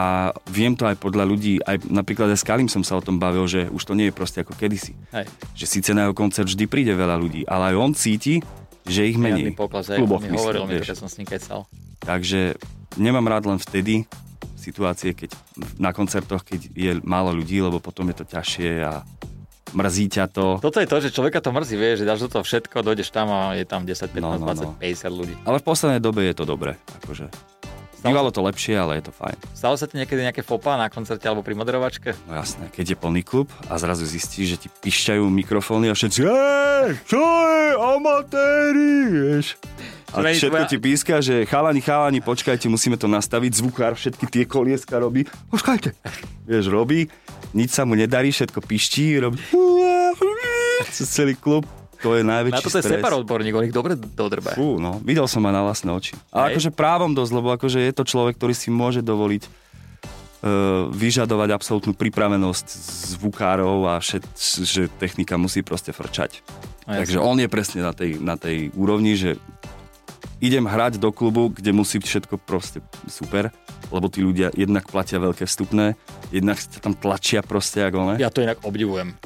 viem 0.48 0.72
to 0.72 0.88
aj 0.88 0.96
podľa 0.96 1.28
ľudí, 1.28 1.60
aj 1.60 1.84
napríklad 1.84 2.32
aj 2.32 2.40
s 2.40 2.48
Kalim 2.48 2.72
som 2.72 2.80
sa 2.80 2.96
o 2.96 3.04
tom 3.04 3.20
bavil, 3.20 3.44
že 3.44 3.68
už 3.68 3.84
to 3.84 3.92
nie 3.92 4.08
je 4.08 4.16
proste 4.16 4.40
ako 4.40 4.56
kedysi. 4.56 4.96
Hej. 5.12 5.28
Že 5.52 5.66
síce 5.68 5.90
na 5.92 6.08
jeho 6.08 6.16
koncert 6.16 6.48
vždy 6.48 6.64
príde 6.64 6.96
veľa 6.96 7.20
ľudí, 7.20 7.44
ale 7.44 7.72
aj 7.72 7.76
on 7.76 7.92
cíti, 7.92 8.40
že 8.88 9.04
ich 9.04 9.20
menej. 9.20 9.52
Poklas, 9.52 9.92
aj, 9.92 10.00
kluboch, 10.00 10.24
mi 10.24 10.32
myslím, 10.32 10.40
hovoril 10.40 10.64
mi 10.64 10.80
to, 10.80 10.88
keď 10.88 10.96
som 10.96 11.08
s 11.12 11.20
ním 11.20 11.28
kecal. 11.28 11.68
Takže 12.00 12.56
nemám 12.96 13.28
rád 13.28 13.52
len 13.52 13.60
vtedy 13.60 14.08
situácie, 14.56 15.12
keď 15.12 15.36
na 15.76 15.92
koncertoch, 15.92 16.40
keď 16.40 16.60
je 16.72 16.90
málo 17.04 17.36
ľudí, 17.36 17.60
lebo 17.60 17.84
potom 17.84 18.08
je 18.08 18.16
to 18.16 18.24
ťažšie 18.24 18.70
a 18.80 19.04
mrzí 19.76 20.08
ťa 20.08 20.24
to. 20.32 20.56
Toto 20.64 20.80
je 20.80 20.88
to, 20.88 20.96
že 21.04 21.12
človeka 21.12 21.44
to 21.44 21.52
mrzí, 21.52 21.76
vieš, 21.76 22.00
že 22.00 22.08
dáš 22.08 22.24
do 22.24 22.32
toho 22.32 22.44
všetko, 22.44 22.80
dojdeš 22.80 23.12
tam 23.12 23.28
a 23.28 23.40
je 23.60 23.68
tam 23.68 23.84
10, 23.84 24.08
15, 24.08 24.24
no, 24.24 24.40
no, 24.40 24.48
20, 24.56 24.64
no. 24.64 24.72
50 24.80 25.20
ľudí. 25.20 25.34
Ale 25.44 25.60
v 25.60 25.64
poslednej 25.68 26.00
dobe 26.00 26.24
je 26.24 26.34
to 26.36 26.44
dobré. 26.48 26.80
Akože 27.04 27.28
Bývalo 27.98 28.30
to 28.30 28.40
lepšie, 28.46 28.78
ale 28.78 29.02
je 29.02 29.10
to 29.10 29.12
fajn. 29.12 29.38
Stalo 29.54 29.74
sa 29.74 29.90
ti 29.90 29.98
niekedy 29.98 30.22
nejaké 30.22 30.46
fopa 30.46 30.78
na 30.78 30.86
koncerte 30.86 31.26
alebo 31.26 31.42
pri 31.42 31.58
moderovačke? 31.58 32.14
No 32.30 32.38
jasné, 32.38 32.70
keď 32.70 32.94
je 32.94 32.96
plný 32.96 33.22
klub 33.26 33.50
a 33.66 33.74
zrazu 33.74 34.06
zistíš, 34.06 34.54
že 34.54 34.58
ti 34.62 34.68
pišťajú 34.70 35.26
mikrofóny 35.26 35.90
a 35.90 35.94
všetci 35.98 36.20
Ej, 36.22 36.94
čo 37.10 37.18
je, 37.18 37.66
amatéri, 37.74 38.92
vieš. 39.10 39.58
A 40.14 40.24
všetko 40.24 40.64
ti 40.72 40.78
píska, 40.80 41.20
že 41.20 41.44
chalani, 41.44 41.84
chalani, 41.84 42.24
počkajte, 42.24 42.64
musíme 42.72 42.96
to 42.96 43.10
nastaviť. 43.10 43.60
Zvukár 43.60 43.92
všetky 43.92 44.24
tie 44.24 44.44
kolieska 44.48 44.96
robí. 44.96 45.28
Počkajte. 45.52 45.92
Vieš, 46.48 46.72
robí, 46.72 47.12
nič 47.52 47.76
sa 47.76 47.84
mu 47.84 47.92
nedarí, 47.92 48.32
všetko 48.32 48.64
piští, 48.64 49.20
robí 49.20 49.36
celý 50.96 51.36
klub. 51.36 51.68
To 52.02 52.14
je 52.14 52.22
najväčší 52.22 52.62
Na 52.62 52.64
toto 52.64 52.78
je 52.78 52.86
separ 52.86 53.12
odborník, 53.18 53.54
on 53.58 53.66
ich 53.66 53.74
dobre 53.74 53.98
dodrbe. 53.98 54.54
Fú, 54.54 54.78
no, 54.78 55.02
videl 55.02 55.26
som 55.26 55.42
ma 55.42 55.50
na 55.50 55.66
vlastné 55.66 55.90
oči. 55.90 56.14
A 56.30 56.50
akože 56.52 56.70
právom 56.70 57.10
dosť, 57.10 57.32
lebo 57.34 57.48
akože 57.54 57.82
je 57.82 57.92
to 57.94 58.06
človek, 58.06 58.38
ktorý 58.38 58.54
si 58.54 58.70
môže 58.70 59.02
dovoliť 59.02 59.68
vyžadovať 60.94 61.50
absolútnu 61.50 61.98
pripravenosť 61.98 62.66
zvukárov 63.18 63.90
a 63.90 63.98
všet, 63.98 64.22
že 64.62 64.86
technika 65.02 65.34
musí 65.34 65.66
proste 65.66 65.90
frčať. 65.90 66.46
No, 66.86 66.94
Takže 66.94 67.18
on 67.18 67.42
je 67.42 67.50
presne 67.50 67.82
na 67.82 67.90
tej, 67.90 68.22
na 68.22 68.38
tej 68.38 68.70
úrovni, 68.78 69.18
že 69.18 69.34
idem 70.38 70.62
hrať 70.62 71.02
do 71.02 71.10
klubu, 71.10 71.50
kde 71.50 71.74
musí 71.74 71.98
byť 71.98 72.06
všetko 72.06 72.34
proste 72.38 72.78
super, 73.10 73.50
lebo 73.90 74.06
tí 74.06 74.22
ľudia 74.22 74.54
jednak 74.54 74.86
platia 74.86 75.18
veľké 75.18 75.42
vstupné, 75.42 75.98
jednak 76.30 76.62
sa 76.62 76.78
tam 76.78 76.94
tlačia 76.94 77.42
proste 77.42 77.82
ako 77.82 78.14
ne. 78.14 78.22
Ja 78.22 78.30
to 78.30 78.38
inak 78.38 78.62
obdivujem. 78.62 79.18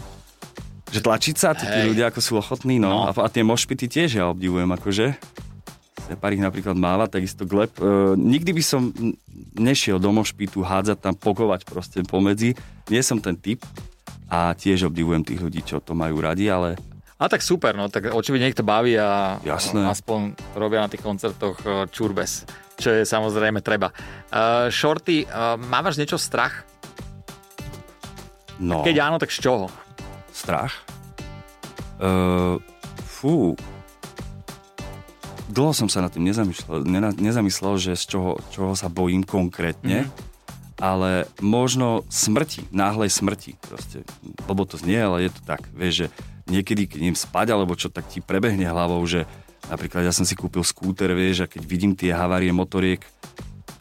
Že 0.93 1.01
tlačiť 1.01 1.37
sa, 1.41 1.57
tí, 1.57 1.65
tí 1.65 1.81
ľudia 1.89 2.13
ako 2.13 2.21
sú 2.21 2.33
ochotní, 2.37 2.77
no. 2.77 2.93
no. 2.93 3.01
A, 3.09 3.11
a 3.17 3.29
tie 3.33 3.41
mošpity 3.41 3.89
tiež 3.89 4.21
ja 4.21 4.29
obdivujem, 4.29 4.69
akože. 4.69 5.17
Pár 6.21 6.37
ich 6.37 6.45
napríklad 6.45 6.77
máva, 6.77 7.09
takisto 7.09 7.49
gleb. 7.49 7.73
E, 7.81 8.13
nikdy 8.21 8.53
by 8.53 8.63
som 8.63 8.93
nešiel 9.57 9.97
do 9.97 10.13
mošpitu 10.13 10.61
hádzať 10.61 10.99
tam, 11.01 11.15
pokovať 11.17 11.65
proste 11.65 12.05
pomedzi. 12.05 12.53
Nie 12.93 13.01
som 13.01 13.17
ten 13.17 13.41
typ 13.41 13.65
a 14.29 14.53
tiež 14.53 14.93
obdivujem 14.93 15.25
tých 15.25 15.41
ľudí, 15.41 15.65
čo 15.65 15.81
to 15.81 15.97
majú 15.97 16.21
radi, 16.21 16.53
ale 16.53 16.77
a 17.23 17.31
tak 17.31 17.39
super, 17.39 17.71
no 17.79 17.87
tak 17.87 18.11
očividne 18.11 18.51
to 18.51 18.67
baví 18.67 18.99
a 18.99 19.39
Jasné. 19.47 19.87
aspoň 19.87 20.35
robia 20.59 20.83
na 20.83 20.91
tých 20.91 21.07
koncertoch 21.07 21.55
e, 21.63 21.87
čurbes, 21.87 22.43
čo 22.75 22.91
je 22.91 23.07
samozrejme 23.07 23.63
treba. 23.63 23.95
Uh, 24.27 24.67
Shorty, 24.67 25.23
uh, 25.23 25.55
mávaš 25.55 26.03
niečo 26.03 26.19
strach? 26.19 26.67
No. 28.59 28.83
Keď 28.83 28.97
áno, 28.99 29.23
tak 29.23 29.31
z 29.31 29.39
čoho? 29.39 29.71
Strach? 30.33 30.75
Uh, 32.03 32.59
fú. 33.05 33.55
Dlho 35.53 35.77
som 35.77 35.87
sa 35.87 36.01
nad 36.01 36.11
tým 36.11 36.25
nezamyslel, 36.27 36.83
nezamyslel 37.21 37.77
že 37.77 37.93
z 37.95 38.17
čoho, 38.17 38.41
čoho 38.51 38.73
sa 38.73 38.89
bojím 38.89 39.23
konkrétne. 39.23 40.09
Mm-hmm 40.09 40.31
ale 40.83 41.31
možno 41.39 42.03
smrti, 42.11 42.67
náhlej 42.75 43.07
smrti. 43.07 43.55
Proste, 43.63 44.03
lebo 44.51 44.67
to 44.67 44.75
znie, 44.75 44.99
ale 44.99 45.31
je 45.31 45.31
to 45.31 45.43
tak. 45.47 45.63
Vieš, 45.71 45.95
že 45.95 46.07
niekedy, 46.51 46.91
keď 46.91 46.99
idem 47.07 47.15
spať, 47.15 47.55
alebo 47.55 47.79
čo, 47.79 47.87
tak 47.87 48.11
ti 48.11 48.19
prebehne 48.19 48.67
hlavou, 48.67 48.99
že 49.07 49.23
napríklad 49.71 50.03
ja 50.03 50.11
som 50.11 50.27
si 50.27 50.35
kúpil 50.35 50.67
skúter, 50.67 51.15
vieš, 51.15 51.47
a 51.47 51.51
keď 51.51 51.63
vidím 51.63 51.95
tie 51.95 52.11
havárie 52.11 52.51
motoriek, 52.51 52.99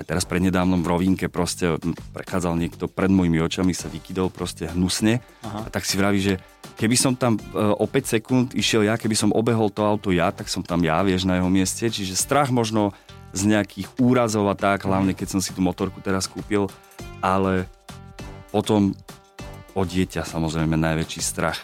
a 0.02 0.08
teraz 0.08 0.26
prednedávnom 0.26 0.82
v 0.82 0.90
Rovinke 0.90 1.30
proste 1.30 1.78
prechádzal 2.18 2.58
niekto 2.58 2.90
pred 2.90 3.14
mojimi 3.14 3.38
očami, 3.38 3.78
sa 3.78 3.86
vykydol 3.86 4.34
proste 4.34 4.66
hnusne 4.66 5.22
Aha. 5.46 5.66
a 5.66 5.68
tak 5.70 5.86
si 5.86 5.94
vraví, 5.94 6.18
že 6.18 6.42
keby 6.82 6.98
som 6.98 7.14
tam 7.14 7.38
e, 7.38 7.42
o 7.56 7.86
5 7.86 8.18
sekúnd 8.18 8.48
išiel 8.58 8.90
ja, 8.90 8.98
keby 8.98 9.14
som 9.14 9.30
obehol 9.30 9.70
to 9.70 9.86
auto 9.86 10.10
ja, 10.10 10.34
tak 10.34 10.50
som 10.50 10.66
tam 10.66 10.82
ja, 10.82 10.98
vieš, 11.06 11.30
na 11.30 11.38
jeho 11.38 11.54
mieste, 11.54 11.86
čiže 11.86 12.18
strach 12.18 12.50
možno 12.50 12.98
z 13.32 13.48
nejakých 13.48 13.88
úrazov 14.02 14.50
a 14.50 14.58
tak, 14.58 14.84
hlavne 14.84 15.14
keď 15.14 15.38
som 15.38 15.40
si 15.40 15.54
tú 15.54 15.62
motorku 15.62 16.02
teraz 16.02 16.26
kúpil, 16.26 16.68
ale 17.22 17.70
potom 18.50 18.98
o 19.72 19.82
dieťa 19.88 20.28
samozrejme 20.28 20.76
najväčší 20.76 21.22
strach, 21.24 21.62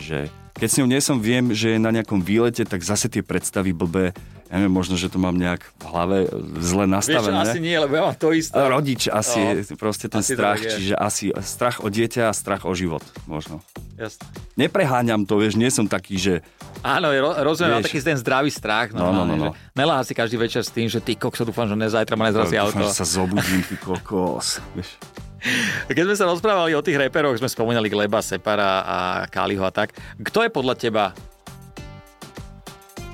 že 0.00 0.32
keď 0.58 0.68
s 0.68 0.78
ňou 0.82 0.88
nie 0.90 0.98
som, 0.98 1.22
viem, 1.22 1.54
že 1.54 1.76
je 1.76 1.78
na 1.78 1.94
nejakom 1.94 2.18
výlete, 2.18 2.66
tak 2.66 2.82
zase 2.82 3.06
tie 3.06 3.22
predstavy 3.22 3.70
blbé, 3.70 4.10
ja 4.48 4.54
neviem, 4.56 4.72
možno, 4.72 4.96
že 4.96 5.12
to 5.12 5.20
mám 5.20 5.36
nejak 5.36 5.60
v 5.60 5.84
hlave 5.92 6.18
zle 6.56 6.88
nastavené. 6.88 7.44
Vieš, 7.44 7.52
asi 7.52 7.60
nie, 7.60 7.76
lebo 7.76 7.92
ja 8.00 8.02
mám 8.08 8.16
to 8.16 8.32
isté. 8.32 8.56
Rodič 8.56 9.12
asi 9.12 9.40
no, 9.60 9.76
proste 9.76 10.08
ten 10.08 10.24
asi 10.24 10.32
strach, 10.32 10.60
čiže 10.64 10.94
asi 10.96 11.24
strach 11.44 11.84
o 11.84 11.92
dieťa 11.92 12.28
a 12.28 12.32
strach 12.32 12.64
o 12.64 12.72
život 12.72 13.04
možno. 13.28 13.60
Jasne. 14.00 14.24
Nepreháňam 14.56 15.28
to, 15.28 15.36
vieš, 15.36 15.60
nie 15.60 15.68
som 15.68 15.84
taký, 15.84 16.16
že... 16.16 16.34
Áno, 16.80 17.12
rozumiem, 17.44 17.76
mám 17.76 17.84
taký 17.84 18.00
ten 18.00 18.16
zdravý 18.16 18.48
strach. 18.48 18.96
No, 18.96 19.12
no, 19.12 19.28
no, 19.28 19.36
no. 19.36 19.48
Neláha 19.76 20.00
si 20.00 20.16
každý 20.16 20.40
večer 20.40 20.64
s 20.64 20.72
tým, 20.72 20.88
že 20.88 21.04
ty 21.04 21.12
kokso, 21.12 21.44
dúfam, 21.44 21.68
že 21.68 21.76
nezajtra 21.76 22.16
ma 22.16 22.32
nezrazí 22.32 22.56
no, 22.56 22.64
auto. 22.64 22.80
Dúfam, 22.80 22.88
že 22.88 22.96
sa 22.96 23.04
zobudím, 23.04 23.60
ty 23.68 23.76
kokos. 23.76 24.64
Vieš. 24.72 24.96
Keď 25.92 26.04
sme 26.08 26.16
sa 26.16 26.24
rozprávali 26.24 26.72
o 26.72 26.80
tých 26.80 26.96
reperoch, 26.96 27.36
sme 27.36 27.52
spomínali 27.52 27.92
Gleba, 27.92 28.24
Separa 28.24 28.80
a 28.80 28.98
Kaliho 29.28 29.62
a 29.62 29.72
tak. 29.74 29.92
Kto 30.18 30.40
je 30.40 30.50
podľa 30.50 30.74
teba 30.78 31.04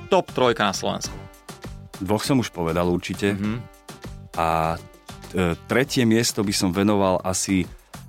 top 0.07 0.31
trojka 0.31 0.63
na 0.63 0.73
Slovensku? 0.73 1.24
Dvoch 2.01 2.23
som 2.23 2.39
už 2.43 2.51
povedal 2.51 2.91
určite. 2.91 3.35
Mm-hmm. 3.35 3.57
A 4.35 4.75
t- 5.31 5.55
tretie 5.67 6.03
miesto 6.03 6.43
by 6.43 6.51
som 6.51 6.75
venoval 6.75 7.23
asi 7.23 7.63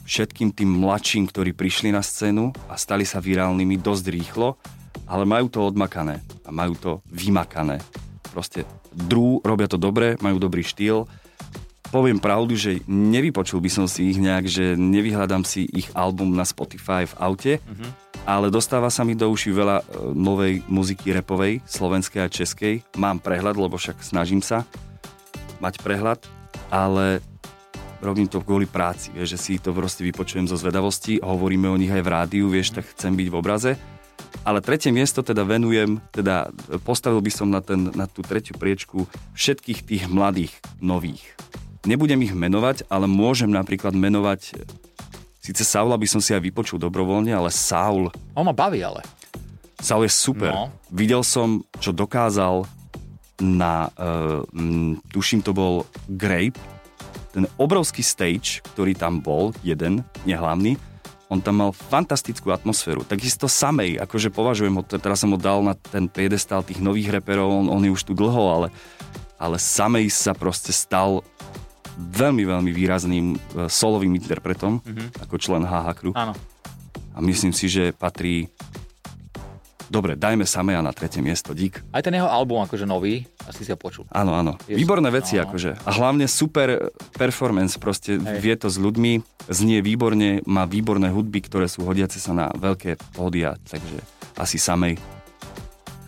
všetkým 0.06 0.54
tým 0.54 0.70
mladším, 0.82 1.26
ktorí 1.26 1.50
prišli 1.50 1.90
na 1.90 2.02
scénu 2.02 2.54
a 2.70 2.78
stali 2.78 3.02
sa 3.02 3.18
virálnymi 3.18 3.78
dosť 3.82 4.04
rýchlo, 4.14 4.54
ale 5.10 5.26
majú 5.26 5.50
to 5.50 5.66
odmakané 5.66 6.22
a 6.46 6.50
majú 6.54 6.74
to 6.78 6.90
vymakané. 7.10 7.82
Proste 8.30 8.62
drú, 8.94 9.42
robia 9.42 9.66
to 9.66 9.78
dobre, 9.78 10.14
majú 10.22 10.38
dobrý 10.38 10.62
štýl. 10.62 11.10
Poviem 11.90 12.18
pravdu, 12.18 12.58
že 12.58 12.82
nevypočul 12.90 13.62
by 13.62 13.70
som 13.70 13.86
si 13.86 14.10
ich 14.10 14.18
nejak, 14.18 14.46
že 14.50 14.74
nevyhľadám 14.74 15.46
si 15.46 15.66
ich 15.70 15.90
album 15.94 16.34
na 16.34 16.42
Spotify 16.42 17.06
v 17.06 17.14
aute, 17.18 17.52
mm-hmm. 17.62 17.90
Ale 18.26 18.50
dostáva 18.50 18.90
sa 18.90 19.06
mi 19.06 19.14
do 19.14 19.30
uši 19.30 19.54
veľa 19.54 19.76
e, 19.80 19.84
novej 20.18 20.66
muziky 20.66 21.14
repovej, 21.14 21.62
slovenskej 21.62 22.20
a 22.26 22.28
českej. 22.28 22.82
Mám 22.98 23.22
prehľad, 23.22 23.54
lebo 23.54 23.78
však 23.78 24.02
snažím 24.02 24.42
sa 24.42 24.66
mať 25.62 25.78
prehľad, 25.80 26.20
ale 26.68 27.22
robím 28.02 28.28
to 28.28 28.42
kvôli 28.42 28.68
práci, 28.68 29.14
vieš, 29.14 29.38
že 29.38 29.40
si 29.40 29.52
to 29.56 29.72
proste 29.72 30.04
vypočujem 30.04 30.50
zo 30.50 30.58
zvedavosti, 30.58 31.22
hovoríme 31.22 31.70
o 31.70 31.78
nich 31.78 31.88
aj 31.88 32.02
v 32.04 32.12
rádiu, 32.12 32.46
vieš, 32.50 32.76
tak 32.76 32.84
chcem 32.92 33.14
byť 33.16 33.28
v 33.30 33.38
obraze. 33.38 33.72
Ale 34.44 34.60
tretie 34.60 34.92
miesto 34.92 35.24
teda 35.24 35.46
venujem, 35.46 36.02
teda 36.12 36.52
postavil 36.84 37.24
by 37.24 37.32
som 37.32 37.48
na, 37.48 37.64
ten, 37.64 37.94
na 37.96 38.04
tú 38.04 38.20
tretiu 38.20 38.54
priečku 38.58 39.08
všetkých 39.32 39.80
tých 39.86 40.04
mladých, 40.12 40.52
nových. 40.82 41.24
Nebudem 41.86 42.20
ich 42.26 42.34
menovať, 42.34 42.90
ale 42.90 43.06
môžem 43.06 43.48
napríklad 43.48 43.94
menovať 43.94 44.66
Sice 45.46 45.62
Saula 45.62 45.94
by 45.94 46.10
som 46.10 46.18
si 46.18 46.34
aj 46.34 46.42
vypočul 46.42 46.82
dobrovoľne, 46.82 47.30
ale 47.30 47.54
Saul... 47.54 48.10
On 48.34 48.42
ma 48.42 48.50
baví 48.50 48.82
ale. 48.82 49.06
Saul 49.78 50.02
je 50.02 50.10
super. 50.10 50.50
No. 50.50 50.74
Videl 50.90 51.22
som, 51.22 51.62
čo 51.78 51.94
dokázal 51.94 52.66
na, 53.38 53.86
uh, 53.94 54.42
tuším 55.14 55.46
to 55.46 55.54
bol 55.54 55.86
Grape, 56.10 56.58
ten 57.30 57.46
obrovský 57.62 58.02
stage, 58.02 58.58
ktorý 58.74 58.98
tam 58.98 59.22
bol, 59.22 59.54
jeden, 59.62 60.02
nehlavný, 60.26 60.74
on 61.30 61.38
tam 61.38 61.62
mal 61.62 61.70
fantastickú 61.70 62.50
atmosféru. 62.50 63.06
Takisto 63.06 63.46
samej, 63.46 64.02
akože 64.02 64.34
považujem 64.34 64.74
ho, 64.74 64.82
teraz 64.82 65.22
som 65.22 65.30
ho 65.30 65.38
dal 65.38 65.62
na 65.62 65.78
ten 65.78 66.10
piedestal 66.10 66.66
tých 66.66 66.82
nových 66.82 67.22
reperov, 67.22 67.46
on, 67.46 67.70
on 67.70 67.86
je 67.86 67.94
už 67.94 68.02
tu 68.02 68.18
dlho, 68.18 68.50
ale, 68.50 68.68
ale 69.38 69.62
samej 69.62 70.10
sa 70.10 70.34
proste 70.34 70.74
stal 70.74 71.22
veľmi, 71.96 72.44
veľmi 72.44 72.70
výrazným 72.70 73.26
e, 73.34 73.36
solovým 73.66 74.12
interpretom, 74.14 74.78
mm-hmm. 74.80 75.24
ako 75.24 75.34
člen 75.40 75.64
HH 75.64 75.86
Crew. 75.96 76.12
Áno. 76.12 76.36
A 77.16 77.18
myslím 77.24 77.56
si, 77.56 77.72
že 77.72 77.96
patrí 77.96 78.52
Dobre, 79.86 80.18
dajme 80.18 80.42
Sameja 80.42 80.82
na 80.82 80.90
tretie 80.90 81.22
miesto, 81.22 81.54
dík. 81.54 81.78
Aj 81.94 82.02
ten 82.02 82.10
jeho 82.10 82.26
album 82.26 82.58
akože 82.66 82.82
nový, 82.82 83.22
asi 83.46 83.62
si 83.62 83.70
ho 83.70 83.78
počul. 83.78 84.02
Áno, 84.10 84.34
áno. 84.34 84.58
Je 84.66 84.74
Výborné 84.74 85.14
veci 85.14 85.38
no. 85.38 85.46
akože. 85.46 85.86
A 85.86 85.90
hlavne 85.94 86.26
super 86.26 86.90
performance, 87.14 87.78
proste 87.78 88.18
Hej. 88.18 88.38
vie 88.42 88.54
to 88.58 88.66
s 88.66 88.82
ľuďmi, 88.82 89.22
znie 89.46 89.78
výborne, 89.86 90.42
má 90.42 90.66
výborné 90.66 91.14
hudby, 91.14 91.38
ktoré 91.46 91.70
sú 91.70 91.86
hodiace 91.86 92.18
sa 92.18 92.34
na 92.34 92.46
veľké 92.50 92.98
pódia, 93.14 93.54
takže 93.62 94.02
asi 94.34 94.58
Samej. 94.58 94.98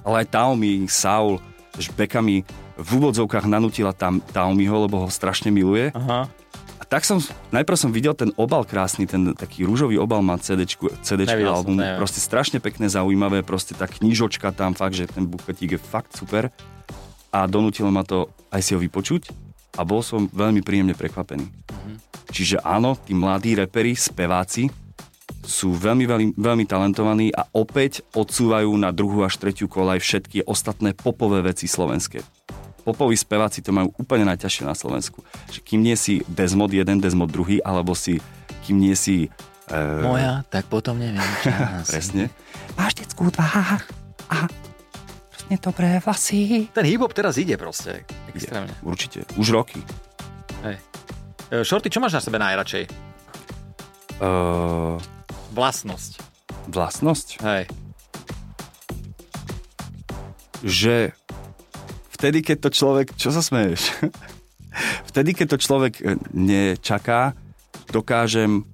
Ale 0.03 0.27
aj 0.27 0.35
Taomi, 0.35 0.91
Saul, 0.91 1.39
Beka 1.95 2.19
mi 2.19 2.43
v 2.79 2.89
úvodzovkách 3.03 3.51
nanutila 3.51 3.91
tam 3.91 4.23
Taomiho, 4.23 4.87
lebo 4.87 5.03
ho 5.03 5.09
strašne 5.11 5.51
miluje. 5.51 5.91
Aha 5.93 6.31
tak 6.89 7.05
som, 7.05 7.21
najprv 7.53 7.77
som 7.77 7.93
videl 7.93 8.17
ten 8.17 8.33
obal 8.41 8.65
krásny, 8.65 9.05
ten 9.05 9.37
taký 9.37 9.69
rúžový 9.69 10.01
obal 10.01 10.25
má 10.25 10.41
CDčku, 10.41 10.89
CDčka 11.05 11.37
Nevidel 11.37 11.53
album, 11.53 11.77
som, 11.77 12.01
proste 12.01 12.21
strašne 12.25 12.59
pekné, 12.65 12.89
zaujímavé, 12.89 13.45
proste 13.45 13.77
tá 13.77 13.85
knižočka 13.85 14.57
tam, 14.57 14.73
fakt, 14.73 14.97
že 14.97 15.05
ten 15.05 15.29
bukletík 15.29 15.77
je 15.77 15.81
fakt 15.81 16.17
super 16.17 16.49
a 17.29 17.45
donútilo 17.45 17.93
ma 17.93 18.09
to 18.09 18.33
aj 18.49 18.65
si 18.65 18.73
ho 18.73 18.81
vypočuť 18.81 19.29
a 19.77 19.85
bol 19.85 20.01
som 20.01 20.33
veľmi 20.33 20.65
príjemne 20.65 20.97
prekvapený. 20.97 21.45
Mm-hmm. 21.45 21.97
Čiže 22.33 22.65
áno, 22.65 22.97
tí 22.97 23.13
mladí 23.13 23.53
reperi, 23.53 23.93
speváci 23.93 24.73
sú 25.45 25.77
veľmi, 25.77 26.05
veľmi, 26.09 26.27
veľmi 26.41 26.65
talentovaní 26.65 27.29
a 27.37 27.45
opäť 27.53 28.01
odsúvajú 28.17 28.73
na 28.81 28.97
druhú 28.97 29.29
až 29.29 29.37
tretiu 29.37 29.69
kolaj 29.69 30.01
všetky 30.01 30.49
ostatné 30.49 30.97
popové 30.97 31.45
veci 31.45 31.69
slovenské 31.69 32.38
popoví 32.89 33.13
speváci 33.21 33.61
to 33.61 33.69
majú 33.77 33.93
úplne 34.01 34.25
najťažšie 34.33 34.65
na 34.65 34.73
Slovensku. 34.73 35.21
Že 35.53 35.61
kým 35.61 35.81
nie 35.85 35.93
si 35.93 36.25
Desmod 36.25 36.73
jeden, 36.73 37.05
Desmod 37.05 37.29
druhý, 37.29 37.61
alebo 37.61 37.93
si, 37.93 38.25
kým 38.65 38.81
nie 38.81 38.97
si... 38.97 39.29
Uh... 39.69 40.01
Moja, 40.01 40.41
tak 40.49 40.73
potom 40.73 40.97
neviem. 40.97 41.21
Presne. 41.93 42.33
Máš 42.81 42.97
detskú 42.97 43.29
tvár 43.29 43.85
a 44.33 44.49
presne 45.29 45.57
dobré 45.61 45.89
vlasy. 46.01 46.69
Ten 46.73 46.89
hip-hop 46.89 47.13
teraz 47.13 47.37
ide 47.37 47.61
proste. 47.61 48.09
Extrémne. 48.33 48.73
Je, 48.73 48.85
určite. 48.89 49.19
Už 49.37 49.53
roky. 49.53 49.85
Hej. 50.65 50.81
E, 51.53 51.65
Shorty, 51.65 51.93
čo 51.93 52.01
máš 52.01 52.17
na 52.17 52.23
sebe 52.25 52.41
najradšej? 52.41 52.85
Uh... 54.21 54.97
Vlastnosť. 55.53 56.21
Vlastnosť? 56.69 57.29
Hej. 57.45 57.65
Že 60.65 60.97
vtedy, 62.19 62.43
keď 62.43 62.67
to 62.67 62.71
človek... 62.75 63.07
Čo 63.15 63.31
sa 63.31 63.39
smeješ? 63.39 63.95
vtedy, 65.15 65.39
keď 65.39 65.55
to 65.55 65.59
človek 65.63 65.95
e, 66.03 66.19
nečaká, 66.35 67.39
dokážem 67.95 68.67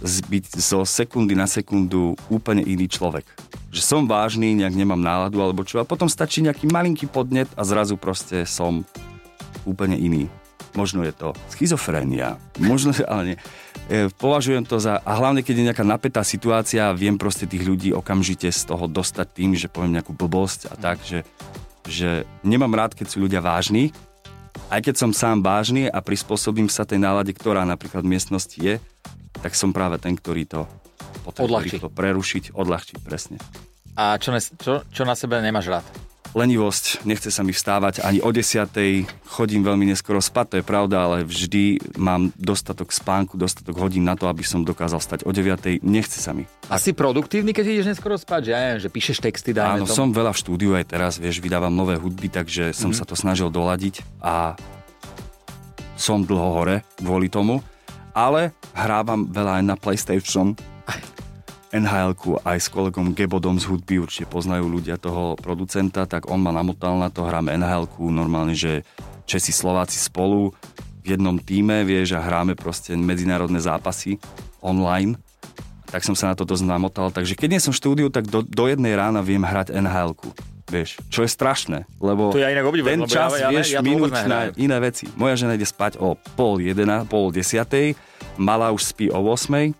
zbyť 0.00 0.56
zo 0.56 0.86
sekundy 0.86 1.34
na 1.36 1.50
sekundu 1.50 2.14
úplne 2.30 2.62
iný 2.64 2.88
človek. 2.88 3.26
Že 3.74 3.82
som 3.82 4.02
vážny, 4.06 4.56
nejak 4.56 4.72
nemám 4.72 5.02
náladu 5.02 5.42
alebo 5.42 5.66
čo 5.66 5.82
a 5.82 5.88
potom 5.88 6.08
stačí 6.08 6.40
nejaký 6.40 6.70
malinký 6.70 7.10
podnet 7.10 7.50
a 7.58 7.62
zrazu 7.66 7.98
proste 7.98 8.46
som 8.48 8.86
úplne 9.68 9.98
iný. 9.98 10.30
Možno 10.72 11.04
je 11.04 11.12
to 11.12 11.36
schizofrénia, 11.52 12.40
možno, 12.56 12.96
ale 13.12 13.34
nie. 13.34 13.38
E, 13.92 14.08
považujem 14.08 14.64
to 14.64 14.80
za, 14.80 15.02
a 15.04 15.12
hlavne 15.18 15.44
keď 15.44 15.54
je 15.58 15.66
nejaká 15.68 15.84
napätá 15.84 16.24
situácia, 16.24 16.96
viem 16.96 17.20
proste 17.20 17.44
tých 17.44 17.66
ľudí 17.66 17.92
okamžite 17.92 18.48
z 18.48 18.62
toho 18.64 18.88
dostať 18.88 19.26
tým, 19.36 19.52
že 19.52 19.68
poviem 19.68 20.00
nejakú 20.00 20.16
blbosť 20.16 20.72
a 20.72 20.74
tak, 20.80 21.04
že, 21.04 21.28
že 21.86 22.26
nemám 22.46 22.72
rád, 22.74 22.92
keď 22.94 23.06
sú 23.10 23.24
ľudia 23.24 23.42
vážni, 23.42 23.90
aj 24.68 24.80
keď 24.84 24.94
som 24.96 25.10
sám 25.12 25.40
vážny 25.44 25.88
a 25.88 25.98
prispôsobím 26.00 26.68
sa 26.68 26.88
tej 26.88 27.00
nálade, 27.00 27.32
ktorá 27.32 27.64
napríklad 27.64 28.04
v 28.04 28.12
miestnosti 28.16 28.56
je, 28.56 28.80
tak 29.40 29.56
som 29.56 29.72
práve 29.72 30.00
ten, 30.00 30.16
ktorý 30.16 30.44
to 30.44 30.60
potrebuje 31.24 31.80
to 31.80 31.92
prerušiť, 31.92 32.44
odľahčiť, 32.56 32.96
presne. 33.04 33.36
A 33.92 34.16
čo, 34.16 34.32
ne, 34.32 34.40
čo, 34.40 34.84
čo 34.88 35.02
na 35.04 35.12
sebe 35.12 35.36
nemáš 35.44 35.68
rád? 35.68 35.84
Lenivosť, 36.32 37.04
nechce 37.04 37.28
sa 37.28 37.44
mi 37.44 37.52
vstávať 37.52 38.00
ani 38.00 38.24
o 38.24 38.30
desiatej, 38.32 39.04
chodím 39.28 39.64
veľmi 39.64 39.88
neskoro 39.88 40.18
spať, 40.18 40.46
to 40.48 40.56
je 40.60 40.64
pravda, 40.64 40.96
ale 41.04 41.16
vždy 41.28 41.80
mám 42.00 42.32
dostatok 42.40 42.88
spánku, 42.88 43.36
dostatok 43.36 43.76
hodín 43.76 44.08
na 44.08 44.16
to, 44.16 44.28
aby 44.28 44.40
som 44.40 44.64
dokázal 44.64 45.00
stať 45.00 45.20
o 45.28 45.30
9. 45.30 45.84
Nechce 45.84 46.18
sa 46.18 46.32
mi. 46.32 46.48
A 46.72 46.80
si 46.80 46.96
produktívny, 46.96 47.52
keď 47.52 47.64
ideš 47.68 47.86
neskoro 47.96 48.16
spať, 48.16 48.48
že, 48.48 48.56
že 48.84 48.88
píšeš 48.88 49.18
texty, 49.20 49.52
dajme 49.52 49.84
Áno, 49.84 49.86
tom? 49.88 49.96
som 49.96 50.08
veľa 50.08 50.32
v 50.32 50.40
štúdiu 50.40 50.70
aj 50.72 50.84
teraz, 50.88 51.12
vieš, 51.20 51.44
vydávam 51.44 51.72
nové 51.72 52.00
hudby, 52.00 52.32
takže 52.32 52.72
som 52.72 52.90
mm. 52.92 52.96
sa 52.96 53.04
to 53.04 53.12
snažil 53.12 53.52
doladiť 53.52 54.00
a 54.24 54.56
som 56.00 56.24
dlho 56.24 56.48
hore 56.56 56.76
kvôli 56.98 57.28
tomu, 57.28 57.60
ale 58.16 58.56
hrávam 58.72 59.28
veľa 59.28 59.60
aj 59.60 59.64
na 59.68 59.76
PlayStation 59.76 60.56
nhl 61.72 62.12
aj 62.44 62.58
s 62.60 62.68
kolegom 62.68 63.16
Gebodom 63.16 63.56
z 63.56 63.64
hudby, 63.64 64.04
určite 64.04 64.28
poznajú 64.28 64.68
ľudia 64.68 65.00
toho 65.00 65.40
producenta, 65.40 66.04
tak 66.04 66.28
on 66.28 66.44
ma 66.44 66.52
namotal 66.52 67.00
na 67.00 67.08
to, 67.08 67.24
hráme 67.24 67.56
nhl 67.56 67.88
normálne, 68.12 68.52
že 68.52 68.84
Česi, 69.24 69.56
Slováci 69.56 69.96
spolu 69.96 70.52
v 71.02 71.16
jednom 71.16 71.40
týme, 71.40 71.82
vieš, 71.88 72.14
a 72.14 72.20
hráme 72.20 72.52
proste 72.52 72.92
medzinárodné 72.92 73.58
zápasy 73.58 74.20
online. 74.60 75.16
Tak 75.88 76.04
som 76.04 76.16
sa 76.16 76.32
na 76.32 76.36
to 76.36 76.44
dosť 76.44 76.64
namotal, 76.68 77.08
takže 77.08 77.36
keď 77.36 77.48
nie 77.56 77.60
som 77.64 77.72
v 77.72 77.80
štúdiu, 77.80 78.08
tak 78.12 78.28
do, 78.28 78.44
do 78.44 78.64
jednej 78.68 78.92
rána 78.92 79.24
viem 79.24 79.42
hrať 79.42 79.72
nhl 79.72 80.12
vieš, 80.72 80.96
čo 81.12 81.20
je 81.20 81.28
strašné, 81.28 81.84
lebo 82.00 82.32
to 82.32 82.40
ja 82.40 82.48
inak 82.48 82.64
ten 82.64 83.04
čas 83.04 83.36
ja, 83.36 83.44
ja, 83.44 83.48
vieš 83.52 83.76
ja 83.76 83.84
minúť 83.84 84.24
na 84.24 84.48
iné 84.56 84.80
veci. 84.80 85.04
Moja 85.20 85.36
žena 85.36 85.52
ide 85.52 85.68
spať 85.68 86.00
o 86.00 86.16
pol 86.32 86.64
jedená, 86.64 87.04
pol 87.04 87.28
desiatej, 87.28 87.92
malá 88.40 88.72
už 88.72 88.88
spí 88.88 89.12
o 89.12 89.20
8 89.20 89.76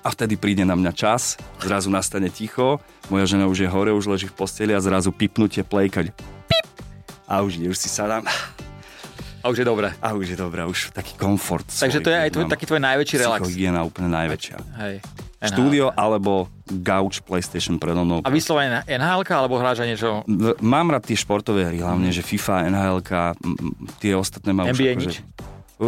a 0.00 0.08
vtedy 0.08 0.40
príde 0.40 0.64
na 0.64 0.76
mňa 0.76 0.92
čas, 0.96 1.36
zrazu 1.60 1.92
nastane 1.92 2.32
ticho, 2.32 2.80
moja 3.12 3.28
žena 3.28 3.44
už 3.46 3.64
je 3.64 3.68
hore, 3.68 3.92
už 3.92 4.08
leží 4.08 4.26
v 4.28 4.34
posteli 4.34 4.72
a 4.72 4.80
zrazu 4.80 5.12
pipnutie 5.12 5.60
plejkať. 5.60 6.12
Pip! 6.48 6.66
A 7.28 7.44
už, 7.44 7.60
už 7.60 7.76
si 7.76 7.88
sadám. 7.92 8.24
A 9.40 9.48
už 9.48 9.64
je 9.64 9.66
dobré. 9.66 9.88
A 10.04 10.12
už 10.12 10.36
je 10.36 10.36
dobré, 10.36 10.68
už 10.68 10.92
taký 10.92 11.16
komfort. 11.16 11.64
Takže 11.64 12.04
to 12.04 12.12
je 12.12 12.18
aj 12.18 12.30
tvoj, 12.32 12.44
taký 12.52 12.64
tvoj 12.68 12.80
najväčší 12.84 13.16
relax. 13.24 13.40
Psychohygiena 13.40 13.80
úplne 13.88 14.08
najväčšia. 14.12 14.56
Hej. 14.84 14.94
Štúdio 15.40 15.88
alebo 15.96 16.52
gauč 16.68 17.24
PlayStation 17.24 17.80
predo 17.80 18.04
mnou. 18.04 18.20
A 18.20 18.28
vyslovene 18.28 18.84
NHL 18.84 19.24
alebo 19.32 19.56
hráš 19.56 19.80
aj 19.80 19.88
niečo? 19.88 20.08
Mám 20.60 20.92
rád 20.92 21.08
tie 21.08 21.16
športové 21.16 21.72
hry, 21.72 21.80
hlavne, 21.80 22.12
že 22.12 22.20
FIFA, 22.20 22.68
NHL, 22.68 23.00
tie 23.96 24.12
ostatné 24.12 24.52
mám 24.52 24.68
NBA 24.68 25.00
už 25.00 25.00
nič? 25.00 25.14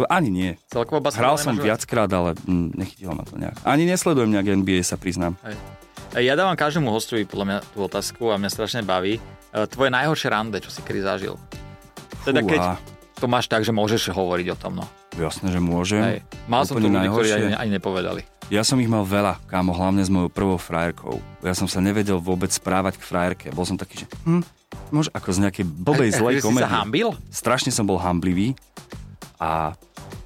Ani 0.09 0.33
nie. 0.33 0.51
Celkovo 0.73 1.05
Hral 1.13 1.37
som 1.37 1.53
viackrát, 1.53 2.09
ale 2.09 2.33
mm, 2.49 2.73
nechytilo 2.73 3.13
ma 3.13 3.21
to 3.21 3.37
nejak. 3.37 3.61
Ani 3.61 3.85
nesledujem 3.85 4.33
nejak 4.33 4.65
NBA, 4.65 4.81
sa 4.81 4.97
priznám. 4.97 5.37
Hej. 5.45 5.53
Ja 6.17 6.33
dávam 6.33 6.57
každému 6.57 6.89
hostovi 6.89 7.25
podľa 7.29 7.45
mňa 7.45 7.57
tú 7.73 7.79
otázku 7.85 8.33
a 8.33 8.37
mňa 8.41 8.49
strašne 8.49 8.81
baví. 8.81 9.17
E, 9.17 9.21
tvoje 9.69 9.93
najhoršie 9.93 10.29
rande, 10.33 10.57
čo 10.61 10.73
si 10.73 10.81
kedy 10.81 11.05
zažil? 11.05 11.37
Teda 12.25 12.41
Fúha. 12.41 12.49
keď 12.49 12.61
to 13.21 13.25
máš 13.29 13.45
tak, 13.45 13.61
že 13.61 13.73
môžeš 13.73 14.13
hovoriť 14.13 14.47
o 14.53 14.57
tom, 14.57 14.81
no. 14.81 14.85
Jasné, 15.13 15.53
že 15.53 15.61
môžem. 15.61 16.01
Hej. 16.01 16.19
Mal 16.49 16.65
som 16.65 16.81
tu 16.81 16.89
ľudí, 16.89 17.07
ktorí 17.09 17.29
ani, 17.29 17.53
ani 17.53 17.71
nepovedali. 17.77 18.21
Ja 18.51 18.65
som 18.65 18.81
ich 18.81 18.89
mal 18.89 19.05
veľa, 19.05 19.39
kámo, 19.49 19.73
hlavne 19.73 20.03
s 20.03 20.11
mojou 20.11 20.29
prvou 20.29 20.57
frajerkou. 20.59 21.21
Ja 21.45 21.55
som 21.55 21.69
sa 21.69 21.79
nevedel 21.79 22.19
vôbec 22.19 22.49
správať 22.49 22.99
k 22.99 23.03
frajerke. 23.05 23.47
Bol 23.53 23.65
som 23.65 23.79
taký, 23.79 24.03
že 24.03 24.05
hm, 24.25 24.43
môže 24.89 25.09
ako 25.15 25.29
z 25.31 25.39
nejakej 25.47 25.65
blbej, 25.65 26.09
zlej 26.13 26.35
komédie. 26.43 26.65
si 26.65 26.69
sa 26.69 26.81
hambil? 26.81 27.07
Strašne 27.31 27.71
som 27.71 27.87
bol 27.87 27.97
hamblivý 27.97 28.57
a... 29.43 29.49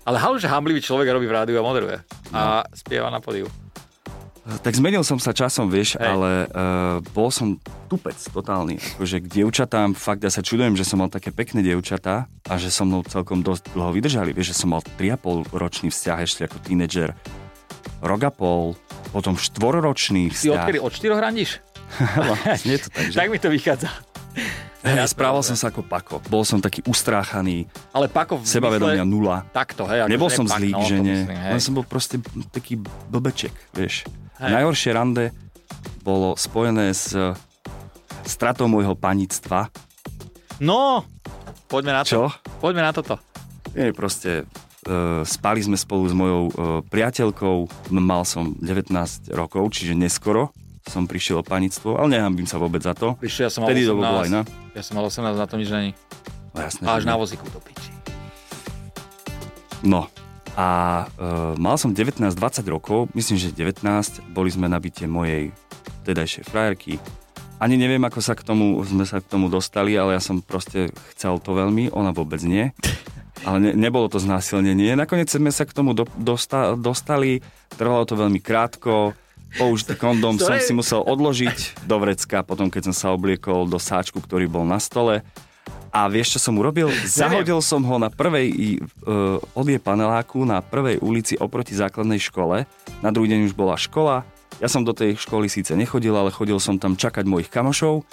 Ale 0.06 0.18
halu, 0.22 0.38
že 0.38 0.46
hamblivý 0.48 0.80
človek 0.80 1.10
robí 1.10 1.26
v 1.26 1.34
rádiu 1.34 1.58
a 1.58 1.66
moderuje. 1.66 1.98
No. 2.30 2.38
A 2.38 2.44
spieva 2.72 3.10
na 3.10 3.18
podiu. 3.18 3.50
Tak 4.48 4.80
zmenil 4.80 5.04
som 5.04 5.20
sa 5.20 5.36
časom, 5.36 5.68
vieš, 5.68 6.00
Hej. 6.00 6.08
ale 6.08 6.32
uh, 6.48 7.04
bol 7.12 7.28
som 7.28 7.60
tupec 7.92 8.16
totálny. 8.16 8.80
Akože 8.96 9.20
k 9.20 9.28
dievčatám, 9.28 9.92
fakt 9.92 10.24
ja 10.24 10.32
sa 10.32 10.40
čudujem, 10.40 10.80
že 10.80 10.88
som 10.88 11.04
mal 11.04 11.12
také 11.12 11.36
pekné 11.36 11.60
dievčatá 11.60 12.32
a 12.48 12.54
že 12.56 12.72
so 12.72 12.88
mnou 12.88 13.04
celkom 13.04 13.44
dosť 13.44 13.76
dlho 13.76 13.92
vydržali. 13.92 14.32
Vieš, 14.32 14.56
že 14.56 14.60
som 14.64 14.72
mal 14.72 14.80
3,5 14.96 15.52
ročný 15.52 15.92
vzťah 15.92 16.18
ešte 16.24 16.42
ako 16.48 16.64
tínedžer. 16.64 17.12
Rok 18.00 18.22
a 18.24 18.32
pol, 18.32 18.80
potom 19.12 19.36
štvororočný 19.36 20.32
vzťah. 20.32 20.64
Ty 20.64 20.64
odkedy 20.64 20.80
od 20.80 20.92
4 20.96 21.20
randíš? 21.20 21.60
Nie 22.68 22.80
to 22.80 22.88
tak, 22.88 23.12
že... 23.12 23.16
tak 23.20 23.28
mi 23.28 23.40
to 23.44 23.52
vychádza. 23.52 23.92
Hey, 24.88 25.04
ja 25.04 25.04
správal 25.04 25.44
som 25.44 25.60
sa 25.60 25.68
ako 25.68 25.84
Pako. 25.84 26.24
Bol 26.32 26.48
som 26.48 26.64
taký 26.64 26.80
ustráchaný. 26.88 27.68
Ale 27.92 28.08
Pako 28.08 28.40
v 28.40 28.48
Sebavedomia 28.48 29.04
mysle... 29.04 29.12
nula. 29.12 29.44
Takto, 29.52 29.84
hej. 29.84 30.08
Nebol 30.08 30.32
som 30.32 30.48
zlý 30.48 30.72
k 30.72 30.80
žene. 30.88 31.28
Len 31.28 31.60
som 31.60 31.76
bol 31.76 31.84
proste 31.84 32.24
taký 32.56 32.80
blbeček, 33.12 33.52
vieš. 33.76 34.08
Hej. 34.40 34.48
Najhoršie 34.48 34.92
rande 34.96 35.36
bolo 36.08 36.40
spojené 36.40 36.96
s 36.96 37.12
stratou 38.24 38.72
môjho 38.72 38.96
panictva. 38.96 39.68
No, 40.64 41.04
poďme 41.68 41.92
na 41.92 42.08
Čo? 42.08 42.32
to. 42.32 42.56
Poďme 42.64 42.88
na 42.88 42.96
toto. 42.96 43.20
Nie, 43.76 43.92
proste 43.92 44.48
uh, 44.88 45.28
spali 45.28 45.68
sme 45.68 45.76
spolu 45.76 46.08
s 46.08 46.16
mojou 46.16 46.42
uh, 46.48 46.52
priateľkou, 46.88 47.92
mal 47.92 48.24
som 48.24 48.56
19 48.64 48.88
rokov, 49.36 49.68
čiže 49.76 50.00
neskoro 50.00 50.56
som 50.88 51.06
prišiel 51.06 51.40
o 51.40 51.44
panictvo, 51.44 52.00
ale 52.00 52.18
nehambím 52.18 52.48
sa 52.48 52.58
vôbec 52.58 52.80
za 52.82 52.96
to. 52.96 53.20
Prišiel 53.20 53.48
ja 53.48 53.52
som 53.52 53.62
mal 53.64 53.70
Vtedy 53.72 53.84
18, 53.88 54.24
aj 54.24 54.30
na. 54.32 54.42
Ja 54.74 54.82
som 54.84 54.94
mal 54.96 55.06
18, 55.06 55.36
na 55.36 55.48
to 55.48 55.56
nič 55.60 55.70
není. 55.70 55.92
No 56.56 56.60
jasné. 56.64 56.84
Až 56.90 57.04
na 57.06 57.16
vozíku 57.20 57.46
to 57.54 57.60
piči. 57.62 57.92
No, 59.86 60.10
a 60.58 60.68
uh, 61.06 61.54
mal 61.62 61.78
som 61.78 61.94
19-20 61.94 62.34
rokov, 62.66 63.14
myslím, 63.14 63.38
že 63.38 63.54
19, 63.54 63.86
boli 64.34 64.50
sme 64.50 64.66
na 64.66 64.82
byte 64.82 65.06
mojej 65.06 65.54
tedajšej 66.02 66.50
frajerky. 66.50 66.98
Ani 67.62 67.78
neviem, 67.78 68.02
ako 68.02 68.22
sa 68.22 68.34
k 68.34 68.42
tomu, 68.42 68.82
sme 68.82 69.06
sa 69.06 69.22
k 69.22 69.30
tomu 69.30 69.54
dostali, 69.54 69.94
ale 69.94 70.18
ja 70.18 70.22
som 70.22 70.42
proste 70.42 70.90
chcel 71.14 71.38
to 71.42 71.54
veľmi, 71.54 71.94
ona 71.94 72.10
vôbec 72.10 72.42
nie. 72.42 72.74
Ale 73.46 73.62
ne, 73.62 73.72
nebolo 73.78 74.10
to 74.10 74.18
znásilnenie. 74.18 74.98
Nakoniec 74.98 75.30
sme 75.30 75.54
sa 75.54 75.64
k 75.64 75.72
tomu 75.72 75.94
do, 75.94 76.10
dosta, 76.18 76.74
dostali, 76.74 77.38
trvalo 77.78 78.02
to 78.04 78.18
veľmi 78.18 78.42
krátko, 78.42 79.14
použitý 79.56 79.96
kondom 79.96 80.36
som 80.36 80.60
si 80.60 80.76
musel 80.76 81.00
odložiť 81.06 81.88
do 81.88 81.96
vrecka, 82.04 82.44
potom 82.44 82.68
keď 82.68 82.92
som 82.92 82.96
sa 82.96 83.08
obliekol 83.16 83.64
do 83.70 83.80
sáčku, 83.80 84.20
ktorý 84.20 84.52
bol 84.52 84.68
na 84.68 84.82
stole. 84.84 85.24
A 85.92 86.06
vieš, 86.12 86.38
čo 86.38 86.50
som 86.52 86.60
urobil? 86.60 86.92
Zahodil 87.08 87.64
som 87.64 87.82
ho 87.88 87.96
na 87.96 88.12
prvej 88.12 88.80
uh, 89.08 89.40
odje 89.56 89.80
paneláku 89.80 90.44
na 90.44 90.60
prvej 90.60 91.00
ulici 91.00 91.40
oproti 91.40 91.74
základnej 91.74 92.20
škole. 92.20 92.68
Na 93.00 93.10
druhý 93.10 93.32
deň 93.32 93.52
už 93.52 93.56
bola 93.56 93.80
škola. 93.80 94.28
Ja 94.58 94.68
som 94.68 94.82
do 94.82 94.92
tej 94.92 95.16
školy 95.16 95.48
síce 95.48 95.78
nechodil, 95.78 96.18
ale 96.18 96.34
chodil 96.34 96.58
som 96.58 96.82
tam 96.82 96.98
čakať 96.98 97.24
mojich 97.30 97.50
kamošov. 97.50 98.04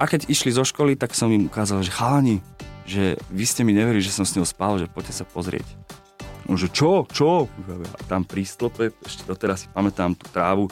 A 0.00 0.08
keď 0.08 0.32
išli 0.32 0.54
zo 0.54 0.64
školy, 0.64 0.96
tak 0.96 1.12
som 1.12 1.28
im 1.28 1.50
ukázal, 1.50 1.84
že 1.84 1.92
chalani, 1.92 2.40
že 2.88 3.20
vy 3.28 3.44
ste 3.44 3.62
mi 3.68 3.76
neverili, 3.76 4.00
že 4.00 4.14
som 4.14 4.24
s 4.24 4.32
ňou 4.32 4.48
spal, 4.48 4.80
že 4.80 4.88
poďte 4.88 5.20
sa 5.20 5.28
pozrieť. 5.28 5.79
Že 6.50 6.68
čo, 6.74 6.90
čo? 7.14 7.46
A 7.94 8.02
tam 8.10 8.26
pri 8.26 8.42
stĺpe, 8.42 8.90
ešte 9.06 9.22
doteraz 9.22 9.64
si 9.64 9.68
pamätám 9.70 10.18
tú 10.18 10.26
trávu, 10.34 10.66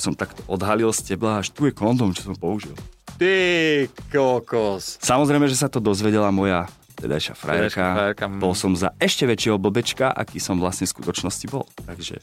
som 0.00 0.16
takto 0.16 0.40
odhalil 0.48 0.88
z 0.94 1.14
tebla, 1.14 1.42
až 1.44 1.52
tu 1.52 1.68
je 1.68 1.72
kondom, 1.74 2.16
čo 2.16 2.32
som 2.32 2.36
použil. 2.38 2.72
Ty 3.18 3.90
kokos. 4.08 4.96
Samozrejme, 5.02 5.50
že 5.50 5.58
sa 5.58 5.66
to 5.66 5.82
dozvedela 5.82 6.30
moja 6.30 6.70
tedajšia 6.98 7.34
frajerka. 7.38 8.14
Mm. 8.14 8.42
Bol 8.42 8.54
som 8.58 8.74
za 8.74 8.94
ešte 8.98 9.26
väčšieho 9.26 9.58
blbečka, 9.58 10.10
aký 10.10 10.42
som 10.42 10.58
vlastne 10.58 10.86
v 10.86 10.94
skutočnosti 10.98 11.46
bol. 11.46 11.66
Takže 11.86 12.18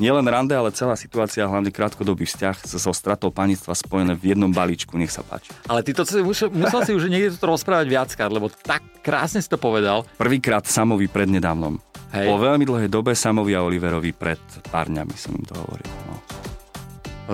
nielen 0.00 0.24
rande, 0.24 0.56
ale 0.56 0.72
celá 0.72 0.96
situácia, 0.96 1.44
hlavne 1.44 1.68
krátkodobý 1.68 2.24
vzťah 2.24 2.56
so, 2.64 2.92
stratou 2.96 3.28
panictva 3.28 3.76
spojené 3.76 4.16
v 4.16 4.32
jednom 4.32 4.48
balíčku, 4.48 4.96
nech 4.96 5.12
sa 5.12 5.20
páči. 5.20 5.52
Ale 5.68 5.84
ty 5.84 5.92
to 5.92 6.08
musel, 6.24 6.48
musel 6.50 6.80
si 6.82 6.92
už 6.96 7.12
niekde 7.12 7.36
to 7.36 7.44
rozprávať 7.44 7.86
viackrát, 7.88 8.32
lebo 8.32 8.48
tak 8.48 8.80
krásne 9.04 9.44
si 9.44 9.48
to 9.48 9.60
povedal. 9.60 10.08
Prvýkrát 10.16 10.64
samovi 10.64 11.06
prednedávnom. 11.06 11.78
Hej. 12.14 12.30
Po 12.30 12.38
veľmi 12.38 12.62
dlhej 12.62 12.86
dobe 12.86 13.10
Samovi 13.10 13.58
a 13.58 13.66
Oliverovi 13.66 14.14
pred 14.14 14.38
pár 14.70 14.86
dňami 14.86 15.14
som 15.18 15.34
im 15.34 15.42
to 15.42 15.58
hovoril. 15.58 15.90
No. 16.06 16.14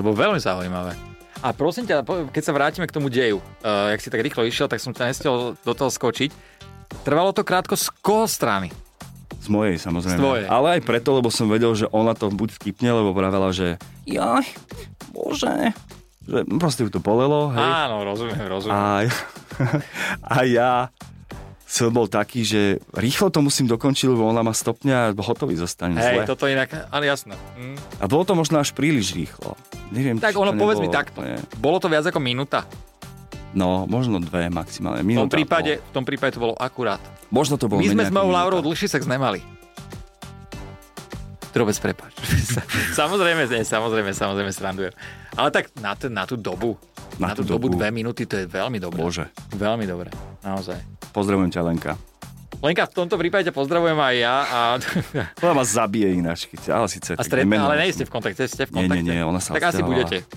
Lebo 0.00 0.16
veľmi 0.16 0.40
zaujímavé. 0.40 0.96
A 1.44 1.52
prosím 1.52 1.84
ťa, 1.84 2.00
keď 2.32 2.42
sa 2.44 2.56
vrátime 2.56 2.88
k 2.88 2.96
tomu 2.96 3.12
deju, 3.12 3.40
uh, 3.40 3.92
jak 3.92 4.00
si 4.00 4.08
tak 4.08 4.24
rýchlo 4.24 4.48
išiel, 4.48 4.72
tak 4.72 4.80
som 4.80 4.96
ťa 4.96 5.12
nestiel 5.12 5.52
do 5.52 5.72
toho 5.76 5.92
skočiť. 5.92 6.32
Trvalo 7.04 7.36
to 7.36 7.44
krátko 7.44 7.76
z 7.76 7.92
koho 8.00 8.24
strany? 8.24 8.72
Z 9.40 9.48
mojej, 9.52 9.76
samozrejme. 9.76 10.16
Z 10.16 10.20
tvojej. 10.20 10.44
Ale 10.48 10.66
aj 10.76 10.82
preto, 10.84 11.16
lebo 11.16 11.28
som 11.32 11.48
vedel, 11.48 11.72
že 11.76 11.88
ona 11.92 12.16
to 12.16 12.32
buď 12.32 12.60
vtipne, 12.60 12.92
lebo 12.92 13.12
pravila, 13.12 13.52
že 13.52 13.80
jaj, 14.04 14.48
bože, 15.12 15.72
že 16.28 16.44
proste 16.60 16.84
ju 16.84 16.90
to 16.92 17.00
bolelo. 17.00 17.52
Hej. 17.52 17.64
Áno, 17.64 18.04
rozumiem, 18.04 18.44
rozumiem. 18.48 18.76
A, 18.76 19.08
a 20.36 20.36
ja 20.44 20.72
som 21.70 21.94
bol 21.94 22.10
taký, 22.10 22.42
že 22.42 22.82
rýchlo 22.98 23.30
to 23.30 23.38
musím 23.46 23.70
dokončiť, 23.70 24.10
lebo 24.10 24.26
ona 24.26 24.42
ma 24.42 24.50
stopne 24.50 24.90
a 24.90 25.04
hotový 25.14 25.54
zostane. 25.54 25.94
Hej, 26.02 26.26
zle. 26.26 26.26
toto 26.26 26.50
inak, 26.50 26.90
ale 26.90 27.06
jasné. 27.06 27.38
Mm. 27.54 27.78
A 28.02 28.04
bolo 28.10 28.26
to 28.26 28.34
možno 28.34 28.58
až 28.58 28.74
príliš 28.74 29.14
rýchlo. 29.14 29.54
Neviem, 29.94 30.18
tak 30.18 30.34
ono, 30.34 30.50
povedz 30.58 30.82
mi 30.82 30.90
takto. 30.90 31.22
Nie. 31.22 31.38
Bolo 31.62 31.78
to 31.78 31.86
viac 31.86 32.02
ako 32.10 32.18
minúta? 32.18 32.66
No, 33.54 33.86
možno 33.86 34.18
dve 34.18 34.50
maximálne. 34.50 35.06
v, 35.06 35.14
tom 35.14 35.30
prípade, 35.30 35.78
v 35.78 35.92
tom 35.94 36.02
prípade 36.02 36.34
to 36.34 36.42
bolo 36.42 36.54
akurát. 36.58 36.98
Možno 37.30 37.54
to 37.54 37.70
bolo 37.70 37.78
My 37.78 37.86
sme 37.86 38.02
s 38.02 38.10
mojou 38.10 38.30
Laurou 38.34 38.58
dlhší 38.66 38.90
sex 38.90 39.06
nemali. 39.06 39.38
Trobec 41.54 41.74
prepáč. 41.82 42.14
samozrejme, 42.98 43.46
nie, 43.46 43.62
samozrejme, 43.62 44.10
samozrejme 44.14 44.50
srandujem. 44.54 44.94
Ale 45.34 45.50
tak 45.50 45.70
na, 45.78 45.98
t- 45.98 46.10
na 46.10 46.26
tú 46.26 46.38
dobu, 46.38 46.78
na, 47.18 47.30
na 47.30 47.34
tú, 47.34 47.42
tú 47.42 47.54
dobu, 47.54 47.70
dobu 47.70 47.78
dve 47.78 47.90
minúty, 47.90 48.22
to 48.26 48.38
je 48.38 48.46
veľmi 48.46 48.78
dobré. 48.78 49.02
Bože. 49.02 49.26
Veľmi 49.58 49.82
dobré, 49.82 50.14
naozaj. 50.44 50.78
Pozdravujem 51.10 51.50
ťa, 51.50 51.60
Lenka. 51.64 51.92
Lenka, 52.60 52.84
v 52.84 52.92
tomto 52.92 53.16
prípade 53.16 53.48
pozdravujem 53.56 53.96
aj 53.96 54.14
ja. 54.20 54.36
A... 54.44 54.58
Ona 55.44 55.54
ma 55.56 55.64
zabije 55.64 56.12
ináč, 56.12 56.44
ale 56.68 56.92
síce... 56.92 57.16
A 57.16 57.22
stretne, 57.24 57.56
ale 57.56 57.88
nie 57.88 57.96
ste 57.96 58.04
v 58.04 58.12
kontakte, 58.12 58.44
ste 58.44 58.68
v 58.68 58.76
kontakte. 58.76 59.00
Nie, 59.00 59.06
nie, 59.06 59.16
nie, 59.16 59.24
ona 59.24 59.40
sa 59.40 59.56
Tak 59.56 59.72
asi 59.72 59.80
budete. 59.80 60.28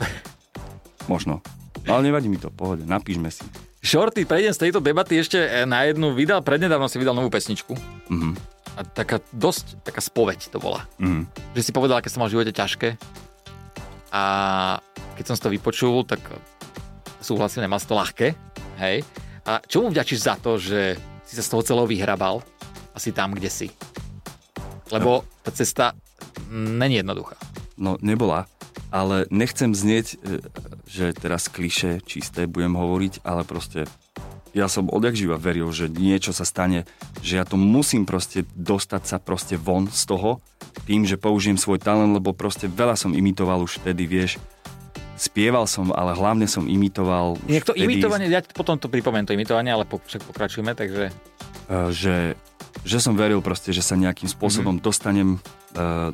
Možno. 1.11 1.43
Ale 1.83 1.99
nevadí 1.99 2.31
mi 2.31 2.39
to, 2.39 2.47
pohode, 2.47 2.87
napíšme 2.87 3.27
si. 3.27 3.43
Shorty, 3.83 4.23
prejdem 4.23 4.55
z 4.55 4.63
tejto 4.63 4.79
debaty 4.79 5.19
ešte 5.19 5.67
na 5.67 5.83
jednu. 5.83 6.15
Vydal, 6.15 6.39
prednedávno 6.39 6.87
si 6.87 6.95
vydal 6.95 7.11
novú 7.11 7.27
pesničku. 7.27 7.75
Mm-hmm. 8.07 8.33
A 8.79 8.87
taká 8.87 9.19
dosť, 9.35 9.83
taká 9.83 9.99
spoveď 9.99 10.47
to 10.47 10.63
bola. 10.63 10.87
Mm-hmm. 11.03 11.27
Že 11.59 11.61
si 11.67 11.71
povedal, 11.75 11.99
aké 11.99 12.07
som 12.07 12.23
mal 12.23 12.31
v 12.31 12.39
živote 12.39 12.55
ťažké. 12.55 12.95
A 14.15 14.23
keď 15.19 15.23
som 15.27 15.35
si 15.35 15.43
to 15.43 15.51
vypočul, 15.51 16.07
tak 16.07 16.23
súhlasím, 17.19 17.67
si 17.67 17.87
to 17.91 17.99
ľahké. 17.99 18.27
Hej. 18.79 19.03
A 19.43 19.59
čo 19.63 19.83
mu 19.83 19.91
vďačíš 19.91 20.19
za 20.23 20.35
to, 20.39 20.55
že 20.55 20.95
si 21.27 21.33
sa 21.35 21.43
z 21.43 21.51
toho 21.51 21.63
celého 21.63 21.87
vyhrabal 21.87 22.39
a 22.93 22.97
tam, 23.11 23.35
kde 23.35 23.49
si? 23.51 23.67
Lebo 24.87 25.27
tá 25.43 25.51
cesta 25.51 25.97
není 26.53 27.01
jednoduchá. 27.03 27.35
No, 27.75 27.97
nebola 27.99 28.47
ale 28.93 29.25
nechcem 29.33 29.73
znieť, 29.73 30.07
e, 30.13 30.17
že 30.85 31.17
teraz 31.17 31.49
kliše 31.49 32.05
čisté 32.05 32.45
budem 32.45 32.77
hovoriť, 32.77 33.25
ale 33.25 33.41
proste 33.41 33.89
ja 34.53 34.69
som 34.69 34.85
odjak 34.85 35.17
živa 35.17 35.41
veril, 35.41 35.73
že 35.73 35.89
niečo 35.89 36.29
sa 36.29 36.45
stane, 36.45 36.85
že 37.25 37.41
ja 37.41 37.43
to 37.43 37.57
musím 37.57 38.05
proste 38.05 38.45
dostať 38.53 39.01
sa 39.09 39.17
proste 39.17 39.57
von 39.57 39.89
z 39.89 40.05
toho, 40.05 40.45
tým, 40.85 41.09
že 41.09 41.17
použijem 41.17 41.57
svoj 41.57 41.81
talent, 41.81 42.13
lebo 42.13 42.37
proste 42.37 42.69
veľa 42.69 42.93
som 42.93 43.17
imitoval 43.17 43.65
už 43.65 43.81
vtedy, 43.81 44.05
vieš, 44.05 44.37
spieval 45.15 45.69
som, 45.69 45.93
ale 45.93 46.17
hlavne 46.17 46.49
som 46.49 46.65
imitoval. 46.65 47.37
To 47.37 47.73
vtedy... 47.73 47.85
imitovanie, 47.85 48.27
ja 48.29 48.41
potom 48.41 48.75
to 48.77 48.89
pripomeniem, 48.89 49.29
to 49.29 49.37
imitovanie, 49.37 49.69
ale 49.69 49.85
po, 49.85 50.01
však 50.01 50.25
pokračujeme, 50.25 50.73
takže... 50.73 51.13
Uh, 51.69 51.93
že, 51.93 52.35
že 52.83 52.97
som 52.99 53.15
veril 53.15 53.39
proste, 53.39 53.71
že 53.71 53.85
sa 53.85 53.95
nejakým 53.95 54.27
spôsobom 54.27 54.77
mm-hmm. 54.77 54.87
dostanem 54.87 55.29
uh, 55.79 56.11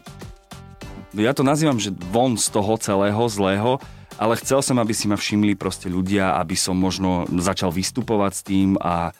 ja 1.17 1.33
to 1.33 1.41
nazývam, 1.41 1.81
že 1.81 1.89
von 2.13 2.37
z 2.37 2.53
toho 2.53 2.77
celého 2.77 3.23
zlého, 3.25 3.81
ale 4.19 4.37
chcel 4.37 4.61
som, 4.61 4.77
aby 4.77 4.93
si 4.93 5.09
ma 5.09 5.17
všimli 5.17 5.57
proste 5.57 5.89
ľudia, 5.89 6.37
aby 6.37 6.53
som 6.53 6.77
možno 6.77 7.25
začal 7.39 7.73
vystupovať 7.73 8.31
s 8.35 8.41
tým 8.45 8.69
a 8.77 9.15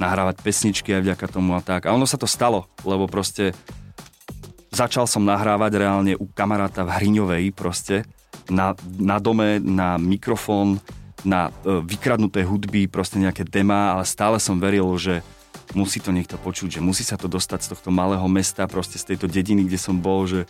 nahrávať 0.00 0.40
pesničky 0.40 0.96
aj 0.96 1.02
vďaka 1.04 1.26
tomu 1.28 1.52
a 1.56 1.60
tak. 1.60 1.84
A 1.84 1.92
ono 1.92 2.08
sa 2.08 2.16
to 2.16 2.28
stalo, 2.28 2.68
lebo 2.88 3.04
proste 3.04 3.52
začal 4.72 5.04
som 5.04 5.24
nahrávať 5.24 5.72
reálne 5.76 6.12
u 6.16 6.24
kamaráta 6.30 6.84
v 6.84 6.94
Hriňovej 6.94 7.44
proste 7.52 8.08
na, 8.50 8.76
na 8.98 9.16
dome, 9.18 9.58
na 9.58 9.98
mikrofón, 9.98 10.78
na 11.26 11.50
e, 11.66 11.82
vykradnuté 11.82 12.46
hudby, 12.46 12.86
proste 12.86 13.18
nejaké 13.18 13.42
demá, 13.42 13.96
ale 13.96 14.06
stále 14.06 14.38
som 14.38 14.60
veril, 14.60 14.86
že 14.94 15.24
musí 15.74 15.98
to 15.98 16.14
niekto 16.14 16.38
počuť, 16.38 16.78
že 16.78 16.84
musí 16.84 17.02
sa 17.02 17.18
to 17.18 17.26
dostať 17.26 17.66
z 17.66 17.70
tohto 17.74 17.90
malého 17.90 18.24
mesta, 18.30 18.70
proste 18.70 19.00
z 19.00 19.14
tejto 19.14 19.26
dediny, 19.26 19.66
kde 19.66 19.80
som 19.80 19.98
bol, 19.98 20.28
že 20.28 20.46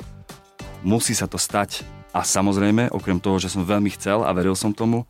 musí 0.85 1.16
sa 1.16 1.25
to 1.25 1.40
stať. 1.40 1.87
A 2.12 2.25
samozrejme, 2.25 2.92
okrem 2.92 3.20
toho, 3.20 3.37
že 3.40 3.53
som 3.53 3.64
veľmi 3.64 3.92
chcel 3.96 4.25
a 4.25 4.33
veril 4.33 4.57
som 4.57 4.72
tomu, 4.72 5.05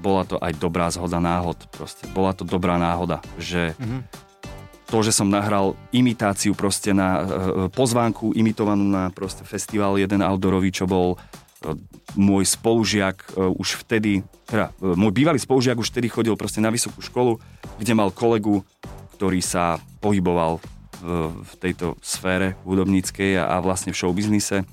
bola 0.00 0.24
to 0.24 0.40
aj 0.40 0.56
dobrá 0.56 0.88
zhoda 0.88 1.20
náhod. 1.20 1.60
Proste. 1.68 2.08
Bola 2.16 2.32
to 2.32 2.48
dobrá 2.48 2.80
náhoda, 2.80 3.20
že 3.36 3.76
mm-hmm. 3.76 4.00
to, 4.88 4.98
že 5.04 5.12
som 5.12 5.28
nahral 5.28 5.76
imitáciu 5.92 6.56
proste 6.56 6.96
na 6.96 7.20
e, 7.20 7.22
pozvánku 7.68 8.32
imitovanú 8.32 8.88
na 8.88 9.12
proste 9.12 9.44
festival 9.44 10.00
jeden 10.00 10.24
outdoorový, 10.24 10.72
čo 10.72 10.88
bol 10.88 11.14
e, 11.14 11.18
môj 12.16 12.44
spolužiak 12.48 13.36
e, 13.36 13.52
už 13.52 13.84
vtedy, 13.84 14.24
teda 14.48 14.72
môj 14.80 15.12
bývalý 15.12 15.38
spolužiak 15.38 15.76
už 15.76 15.92
vtedy 15.92 16.08
chodil 16.08 16.34
proste 16.34 16.58
na 16.64 16.72
vysokú 16.72 17.04
školu, 17.04 17.36
kde 17.76 17.92
mal 17.92 18.10
kolegu, 18.10 18.64
ktorý 19.16 19.44
sa 19.44 19.76
pohyboval 20.00 20.58
v, 21.00 21.52
tejto 21.56 21.96
sfére 22.04 22.60
hudobníckej 22.68 23.40
a, 23.40 23.56
vlastne 23.64 23.92
v 23.92 24.00
showbiznise 24.00 24.68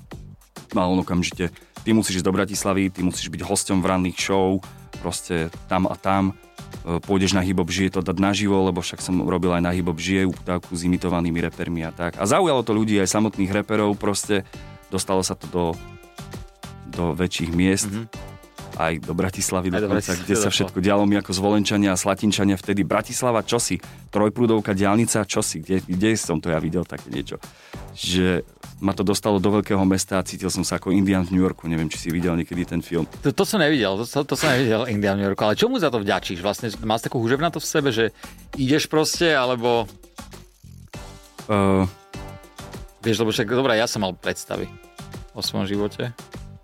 a 0.76 0.84
on 0.84 1.00
okamžite, 1.00 1.48
ty 1.80 1.96
musíš 1.96 2.20
ísť 2.20 2.28
do 2.28 2.36
Bratislavy, 2.36 2.92
ty 2.92 3.00
musíš 3.00 3.32
byť 3.32 3.40
hosťom 3.40 3.80
v 3.80 3.88
ranných 3.88 4.18
show, 4.20 4.60
proste 5.00 5.48
tam 5.72 5.88
a 5.88 5.96
tam, 5.96 6.36
e, 6.84 7.00
pôjdeš 7.00 7.32
na 7.32 7.40
hip 7.40 7.56
žije 7.64 7.96
to 7.96 8.00
dať 8.04 8.20
naživo, 8.20 8.60
lebo 8.60 8.84
však 8.84 9.00
som 9.00 9.24
robil 9.24 9.56
aj 9.56 9.64
na 9.64 9.72
hip 9.72 9.88
žije 9.96 10.28
uputávku 10.28 10.76
s 10.76 10.84
imitovanými 10.84 11.40
repermi 11.40 11.80
a 11.88 11.92
tak. 11.94 12.20
A 12.20 12.28
zaujalo 12.28 12.60
to 12.60 12.76
ľudí 12.76 13.00
aj 13.00 13.08
samotných 13.08 13.64
reperov, 13.64 13.96
proste. 13.96 14.44
Dostalo 14.88 15.20
sa 15.20 15.36
to 15.36 15.46
do, 15.52 15.64
do 16.98 17.14
väčších 17.14 17.50
miest. 17.54 17.86
Mm-hmm 17.94 18.36
aj 18.78 19.02
do 19.02 19.12
Bratislavy 19.12 19.74
aj 19.74 19.82
dokonca, 19.82 20.12
do 20.14 20.22
kde 20.22 20.36
sa 20.38 20.48
všetko 20.54 20.78
dialo. 20.78 21.02
My 21.02 21.18
ako 21.18 21.34
zvolenčania 21.34 21.90
a 21.92 21.98
slatinčania 21.98 22.54
vtedy. 22.54 22.86
Bratislava, 22.86 23.42
čo 23.42 23.58
si? 23.58 23.82
Trojprúdovka, 24.14 24.70
diálnica, 24.72 25.26
čo 25.26 25.42
si? 25.42 25.58
Kde, 25.58 25.82
kde 25.82 26.14
som 26.14 26.38
to 26.38 26.54
ja 26.54 26.62
videl 26.62 26.86
také 26.86 27.10
niečo? 27.10 27.42
Že 27.98 28.46
ma 28.78 28.94
to 28.94 29.02
dostalo 29.02 29.42
do 29.42 29.50
veľkého 29.50 29.82
mesta 29.82 30.22
a 30.22 30.22
cítil 30.22 30.46
som 30.54 30.62
sa 30.62 30.78
ako 30.78 30.94
Indian 30.94 31.26
v 31.26 31.34
New 31.34 31.42
Yorku. 31.42 31.66
Neviem, 31.66 31.90
či 31.90 31.98
si 31.98 32.08
videl 32.14 32.38
niekedy 32.38 32.62
ten 32.62 32.78
film. 32.78 33.02
To, 33.26 33.34
to 33.34 33.42
som 33.42 33.58
nevidel, 33.58 33.98
to, 33.98 34.22
to 34.22 34.34
som 34.38 34.54
nevidel 34.54 34.86
Indian 34.86 35.18
v 35.18 35.26
New 35.26 35.28
Yorku. 35.34 35.42
Ale 35.42 35.58
čomu 35.58 35.82
za 35.82 35.90
to 35.90 35.98
vďačíš? 35.98 36.38
Vlastne 36.38 36.70
máš 36.86 37.10
takú 37.10 37.18
to 37.26 37.58
v 37.58 37.66
sebe, 37.66 37.90
že 37.90 38.14
ideš 38.54 38.86
proste, 38.86 39.34
alebo... 39.34 39.90
Uh... 41.50 41.82
Vieš, 43.02 43.22
lebo 43.22 43.30
však, 43.30 43.46
dobrá, 43.50 43.78
ja 43.78 43.86
som 43.86 44.02
mal 44.02 44.14
predstavy 44.14 44.66
o 45.34 45.42
svojom 45.42 45.70
živote. 45.70 46.10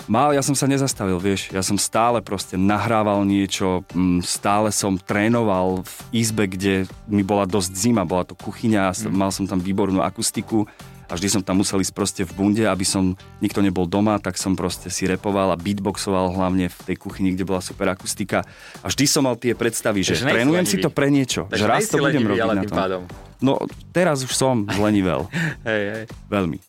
Mal, 0.04 0.36
ja 0.36 0.44
som 0.44 0.52
sa 0.52 0.68
nezastavil, 0.68 1.16
vieš, 1.16 1.48
ja 1.48 1.64
som 1.64 1.80
stále 1.80 2.20
proste 2.20 2.60
nahrával 2.60 3.24
niečo, 3.24 3.88
mm, 3.96 4.20
stále 4.20 4.68
som 4.68 5.00
trénoval 5.00 5.80
v 5.80 5.94
izbe, 6.12 6.44
kde 6.44 6.84
mi 7.08 7.24
bola 7.24 7.48
dosť 7.48 7.72
zima, 7.72 8.04
bola 8.04 8.28
to 8.28 8.36
kuchyňa, 8.36 8.92
mm. 8.92 9.08
mal 9.08 9.32
som 9.32 9.48
tam 9.48 9.64
výbornú 9.64 10.04
akustiku 10.04 10.68
a 11.08 11.16
vždy 11.16 11.28
som 11.32 11.40
tam 11.40 11.64
musel 11.64 11.80
ísť 11.80 11.94
proste 11.96 12.22
v 12.28 12.36
bunde, 12.36 12.64
aby 12.68 12.84
som 12.84 13.16
nikto 13.40 13.64
nebol 13.64 13.88
doma, 13.88 14.20
tak 14.20 14.36
som 14.36 14.52
proste 14.52 14.92
si 14.92 15.08
repoval 15.08 15.52
a 15.52 15.56
beatboxoval 15.56 16.36
hlavne 16.36 16.68
v 16.68 16.78
tej 16.84 16.96
kuchyni, 17.00 17.32
kde 17.32 17.48
bola 17.48 17.64
super 17.64 17.88
akustika. 17.88 18.44
A 18.84 18.92
vždy 18.92 19.04
som 19.08 19.24
mal 19.24 19.40
tie 19.40 19.56
predstavy, 19.56 20.04
že 20.04 20.20
trénujem 20.20 20.68
si 20.68 20.76
to 20.84 20.92
pre 20.92 21.08
niečo, 21.08 21.48
Takže 21.48 21.60
že 21.60 21.64
raz 21.64 21.88
to 21.88 21.96
budem 21.96 22.28
robiť 22.28 22.50
na 22.52 22.64
tom. 22.68 22.76
Pádom. 22.76 23.02
No 23.40 23.56
teraz 23.92 24.20
už 24.20 24.36
som 24.36 24.68
zlenivel. 24.68 25.32
hej, 25.68 25.82
hej. 25.96 26.04
Veľmi 26.28 26.60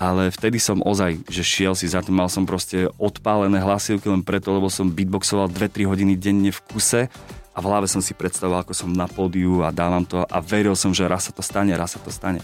ale 0.00 0.32
vtedy 0.32 0.56
som 0.56 0.80
ozaj, 0.80 1.24
že 1.28 1.42
šiel 1.44 1.76
si 1.76 1.90
za 1.90 2.00
tým, 2.00 2.16
mal 2.16 2.30
som 2.32 2.48
proste 2.48 2.88
odpálené 2.96 3.60
hlasivky 3.60 4.08
len 4.08 4.24
preto, 4.24 4.54
lebo 4.54 4.72
som 4.72 4.88
beatboxoval 4.88 5.52
2-3 5.52 5.88
hodiny 5.88 6.14
denne 6.16 6.48
v 6.48 6.60
kuse 6.72 7.12
a 7.52 7.58
v 7.60 7.66
hlave 7.68 7.84
som 7.84 8.00
si 8.00 8.16
predstavoval, 8.16 8.64
ako 8.64 8.72
som 8.72 8.88
na 8.88 9.04
pódiu 9.04 9.60
a 9.60 9.68
dávam 9.68 10.04
to 10.04 10.24
a 10.24 10.38
veril 10.40 10.72
som, 10.72 10.96
že 10.96 11.04
raz 11.04 11.28
sa 11.28 11.32
to 11.36 11.44
stane, 11.44 11.72
raz 11.76 11.92
sa 11.92 12.00
to 12.00 12.08
stane. 12.08 12.40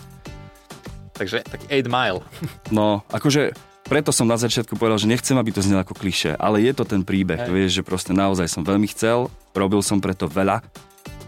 Takže 1.17 1.43
tak 1.49 1.65
8 1.67 1.89
mile. 1.89 2.21
No, 2.77 3.03
akože 3.09 3.57
preto 3.89 4.13
som 4.13 4.29
na 4.29 4.37
začiatku 4.37 4.77
povedal, 4.77 5.01
že 5.01 5.09
nechcem, 5.09 5.33
aby 5.33 5.49
to 5.49 5.65
znelo 5.65 5.81
ako 5.81 5.97
kliše, 5.97 6.37
ale 6.37 6.61
je 6.61 6.77
to 6.77 6.85
ten 6.85 7.01
príbeh, 7.01 7.49
hey. 7.49 7.49
vieš, 7.49 7.81
že 7.81 7.83
proste 7.83 8.13
naozaj 8.13 8.45
som 8.45 8.61
veľmi 8.61 8.85
chcel, 8.93 9.33
robil 9.57 9.81
som 9.81 9.97
preto 9.97 10.29
veľa 10.29 10.61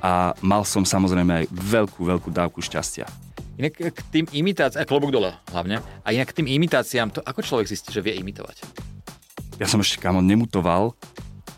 a 0.04 0.36
mal 0.44 0.68
som 0.68 0.84
samozrejme 0.84 1.40
aj 1.40 1.44
veľkú, 1.48 2.04
veľkú 2.04 2.28
dávku 2.28 2.60
šťastia. 2.60 3.08
Inak 3.60 3.76
k 3.76 4.00
tým 4.08 4.24
imitáciám, 4.32 4.88
klobúk 4.88 5.12
dole 5.12 5.36
hlavne, 5.52 5.84
a 6.00 6.08
inak 6.16 6.32
k 6.32 6.40
tým 6.40 6.48
imitáciám, 6.48 7.12
to 7.12 7.20
ako 7.20 7.44
človek 7.44 7.68
zistí, 7.68 7.92
že 7.92 8.00
vie 8.00 8.16
imitovať? 8.16 8.64
Ja 9.60 9.68
som 9.68 9.84
ešte 9.84 10.00
kamo 10.00 10.24
nemutoval 10.24 10.96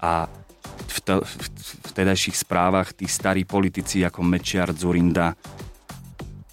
a 0.03 0.27
v, 0.67 0.99
te, 0.99 1.15
v, 1.23 1.35
v 1.63 1.91
tedajších 1.95 2.43
správach 2.43 2.91
tí 2.91 3.07
starí 3.07 3.47
politici 3.47 4.03
ako 4.03 4.27
Mečiar, 4.27 4.75
Zurinda, 4.75 5.39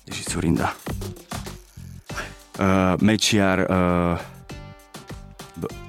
Ježi, 0.06 0.30
Zurinda, 0.30 0.70
uh, 0.70 2.94
Mečiar, 3.02 3.66
uh, 3.66 4.22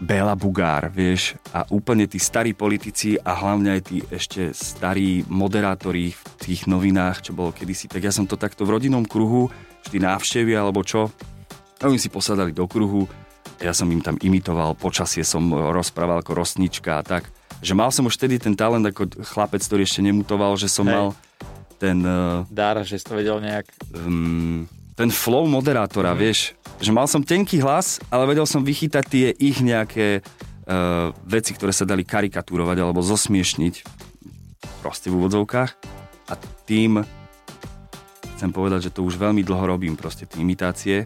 Béla 0.01 0.33
Bugár, 0.33 0.89
vieš, 0.89 1.37
a 1.53 1.69
úplne 1.69 2.09
tí 2.09 2.17
starí 2.17 2.57
politici 2.57 3.21
a 3.21 3.37
hlavne 3.37 3.77
aj 3.77 3.83
tí 3.85 4.01
ešte 4.09 4.57
starí 4.57 5.29
moderátori 5.29 6.17
v 6.17 6.23
tých 6.41 6.65
novinách, 6.65 7.29
čo 7.29 7.37
bolo 7.37 7.53
kedysi, 7.53 7.85
tak 7.85 8.09
ja 8.09 8.09
som 8.09 8.25
to 8.25 8.41
takto 8.41 8.65
v 8.65 8.81
rodinnom 8.81 9.05
kruhu 9.05 9.53
vždy 9.85 10.01
návštevy 10.01 10.57
alebo 10.57 10.81
čo. 10.81 11.13
A 11.81 11.89
oni 11.89 12.01
si 12.01 12.09
posadali 12.09 12.57
do 12.57 12.65
kruhu, 12.65 13.05
ja 13.61 13.77
som 13.77 13.93
im 13.93 14.01
tam 14.01 14.17
imitoval, 14.25 14.73
počasie 14.73 15.21
som 15.21 15.53
rozprával 15.53 16.25
ako 16.25 16.33
rostnička 16.33 16.97
a 16.97 17.05
tak. 17.05 17.29
Že 17.61 17.77
mal 17.77 17.93
som 17.93 18.09
už 18.09 18.17
vtedy 18.17 18.41
ten 18.41 18.57
talent 18.57 18.89
ako 18.89 19.21
chlapec, 19.21 19.61
ktorý 19.61 19.85
ešte 19.85 20.01
nemutoval, 20.01 20.57
že 20.57 20.73
som 20.73 20.89
Hej. 20.89 20.97
mal 20.97 21.07
ten... 21.77 22.01
Uh, 22.01 22.49
Dar, 22.49 22.81
že 22.89 22.97
si 22.97 23.05
to 23.05 23.21
vedel 23.21 23.37
nejak... 23.37 23.69
Um, 23.93 24.65
ten 24.97 25.13
flow 25.13 25.45
moderátora, 25.45 26.13
mm. 26.13 26.19
vieš. 26.21 26.57
Že 26.81 26.97
mal 26.97 27.05
som 27.05 27.21
tenký 27.21 27.61
hlas, 27.61 28.01
ale 28.09 28.25
vedel 28.25 28.49
som 28.49 28.65
vychytať 28.65 29.05
tie 29.05 29.29
ich 29.37 29.61
nejaké 29.61 30.25
uh, 30.25 31.13
veci, 31.29 31.53
ktoré 31.53 31.77
sa 31.77 31.85
dali 31.85 32.09
karikatúrovať 32.09 32.77
alebo 32.81 33.05
zosmiešniť 33.05 33.85
proste 34.81 35.13
v 35.13 35.21
úvodzovkách. 35.21 35.71
A 36.33 36.35
tým 36.65 37.05
chcem 38.41 38.49
povedať, 38.49 38.89
že 38.89 38.95
to 38.97 39.05
už 39.05 39.21
veľmi 39.21 39.45
dlho 39.45 39.77
robím, 39.77 39.93
proste 39.93 40.25
tie 40.25 40.41
imitácie. 40.41 41.05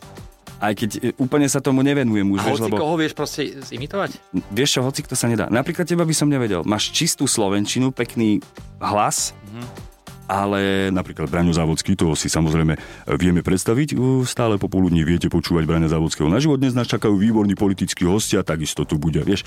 Aj 0.63 0.71
keď 0.71 0.91
e, 1.03 1.11
úplne 1.19 1.51
sa 1.51 1.59
tomu 1.59 1.83
nevenujem 1.83 2.23
už. 2.31 2.39
A 2.39 2.45
vieš, 2.47 2.63
hoci 2.63 2.71
lebo... 2.71 2.79
koho 2.79 2.95
vieš 2.95 3.13
proste 3.19 3.43
zimitovať? 3.59 4.23
Vieš 4.55 4.79
čo, 4.79 4.81
hoci 4.87 5.03
kto 5.03 5.19
sa 5.19 5.27
nedá. 5.27 5.51
Napríklad 5.51 5.91
teba 5.91 6.07
by 6.07 6.15
som 6.15 6.31
nevedel. 6.31 6.63
Máš 6.63 6.95
čistú 6.95 7.27
slovenčinu, 7.27 7.91
pekný 7.91 8.39
hlas, 8.79 9.35
mm-hmm 9.51 9.94
ale 10.27 10.89
napríklad 10.89 11.29
Braňo 11.29 11.53
Závodský, 11.53 11.95
to 11.95 12.17
si 12.17 12.33
samozrejme 12.33 12.77
vieme 13.21 13.41
predstaviť. 13.45 13.97
Stále 14.25 14.57
popoludní 14.57 15.05
viete 15.05 15.29
počúvať 15.29 15.69
Braňa 15.69 15.93
Závodského 15.93 16.29
na 16.29 16.41
život. 16.41 16.61
Dnes 16.61 16.73
nás 16.73 16.89
čakajú 16.89 17.17
výborní 17.17 17.55
politickí 17.55 18.09
hostia, 18.09 18.47
takisto 18.47 18.89
tu 18.89 18.97
bude. 18.97 19.21
Vieš, 19.21 19.45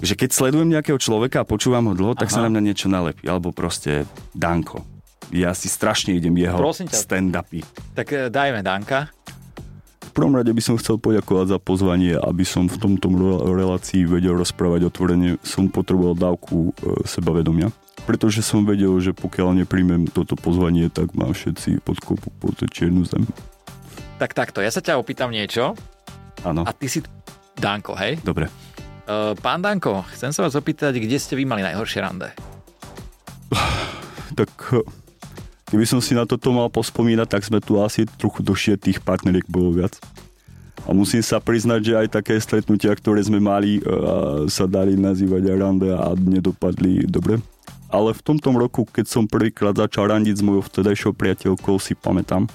že 0.00 0.14
keď 0.16 0.30
sledujem 0.32 0.72
nejakého 0.72 0.96
človeka 0.96 1.44
a 1.44 1.48
počúvam 1.48 1.92
ho 1.92 1.94
dlho, 1.94 2.16
tak 2.16 2.32
Aha. 2.32 2.34
sa 2.40 2.44
na 2.44 2.50
mňa 2.50 2.62
niečo 2.64 2.88
nalepí. 2.88 3.28
Alebo 3.28 3.52
proste 3.52 4.08
Danko. 4.32 4.84
Ja 5.32 5.56
si 5.56 5.72
strašne 5.72 6.14
idem 6.14 6.36
jeho 6.36 6.60
stand-upy. 6.72 7.64
Tak 7.96 8.06
eh, 8.12 8.28
dajme 8.28 8.60
Danka 8.60 9.08
prvom 10.14 10.38
rade 10.38 10.54
by 10.54 10.62
som 10.62 10.78
chcel 10.78 11.02
poďakovať 11.02 11.46
za 11.50 11.58
pozvanie, 11.58 12.14
aby 12.14 12.46
som 12.46 12.70
v 12.70 12.78
tomto 12.78 13.10
relácii 13.42 14.06
vedel 14.06 14.38
rozprávať 14.38 14.86
otvorene. 14.86 15.42
Som 15.42 15.66
potreboval 15.66 16.14
dávku 16.14 16.70
e, 16.70 17.02
sebavedomia, 17.02 17.74
pretože 18.04 18.44
som 18.44 18.64
vedel, 18.64 18.92
že 19.00 19.16
pokiaľ 19.16 19.64
nepríjmem 19.64 20.08
toto 20.12 20.36
pozvanie, 20.36 20.92
tak 20.92 21.12
mám 21.16 21.32
všetci 21.32 21.80
pod 21.80 21.98
kopu 22.00 22.28
pod 22.40 22.56
čiernu 22.68 23.04
zem. 23.08 23.24
Tak 24.20 24.36
takto, 24.36 24.60
ja 24.60 24.70
sa 24.70 24.84
ťa 24.84 25.00
opýtam 25.00 25.32
niečo. 25.32 25.74
Áno. 26.44 26.62
A 26.68 26.70
ty 26.76 26.86
si 26.86 27.00
Danko, 27.56 27.96
hej? 27.96 28.20
Dobre. 28.20 28.52
Uh, 29.04 29.36
pán 29.40 29.60
Danko, 29.60 30.04
chcem 30.16 30.32
sa 30.32 30.44
vás 30.44 30.56
opýtať, 30.56 30.96
kde 30.96 31.16
ste 31.20 31.36
vy 31.36 31.44
mali 31.44 31.64
najhoršie 31.64 32.00
rande? 32.00 32.32
tak 34.38 34.50
Keby 35.74 35.90
som 35.90 35.98
si 35.98 36.14
na 36.14 36.22
toto 36.22 36.54
mal 36.54 36.70
pospomínať, 36.70 37.26
tak 37.26 37.42
sme 37.42 37.58
tu 37.58 37.82
asi 37.82 38.06
trochu 38.06 38.46
došie 38.46 38.78
tých 38.78 39.02
partneriek 39.02 39.42
bolo 39.50 39.74
viac. 39.74 39.98
A 40.84 40.94
musím 40.94 41.18
sa 41.24 41.42
priznať, 41.42 41.80
že 41.80 41.94
aj 41.98 42.08
také 42.20 42.38
stretnutia, 42.38 42.94
ktoré 42.94 43.24
sme 43.24 43.42
mali, 43.42 43.82
uh, 43.82 44.46
sa 44.46 44.68
dali 44.68 44.94
nazývať 44.94 45.50
aj 45.50 45.56
rande 45.56 45.88
a 45.90 46.12
nedopadli 46.14 47.08
dobre. 47.08 47.42
Ale 47.88 48.10
v 48.14 48.22
tomto 48.24 48.50
roku, 48.54 48.84
keď 48.88 49.06
som 49.06 49.24
prvýkrát 49.28 49.76
začal 49.76 50.10
randiť 50.10 50.40
s 50.40 50.46
mojou 50.46 50.62
vtedajšou 50.66 51.12
priateľkou, 51.14 51.78
si 51.78 51.94
pamätám, 51.94 52.50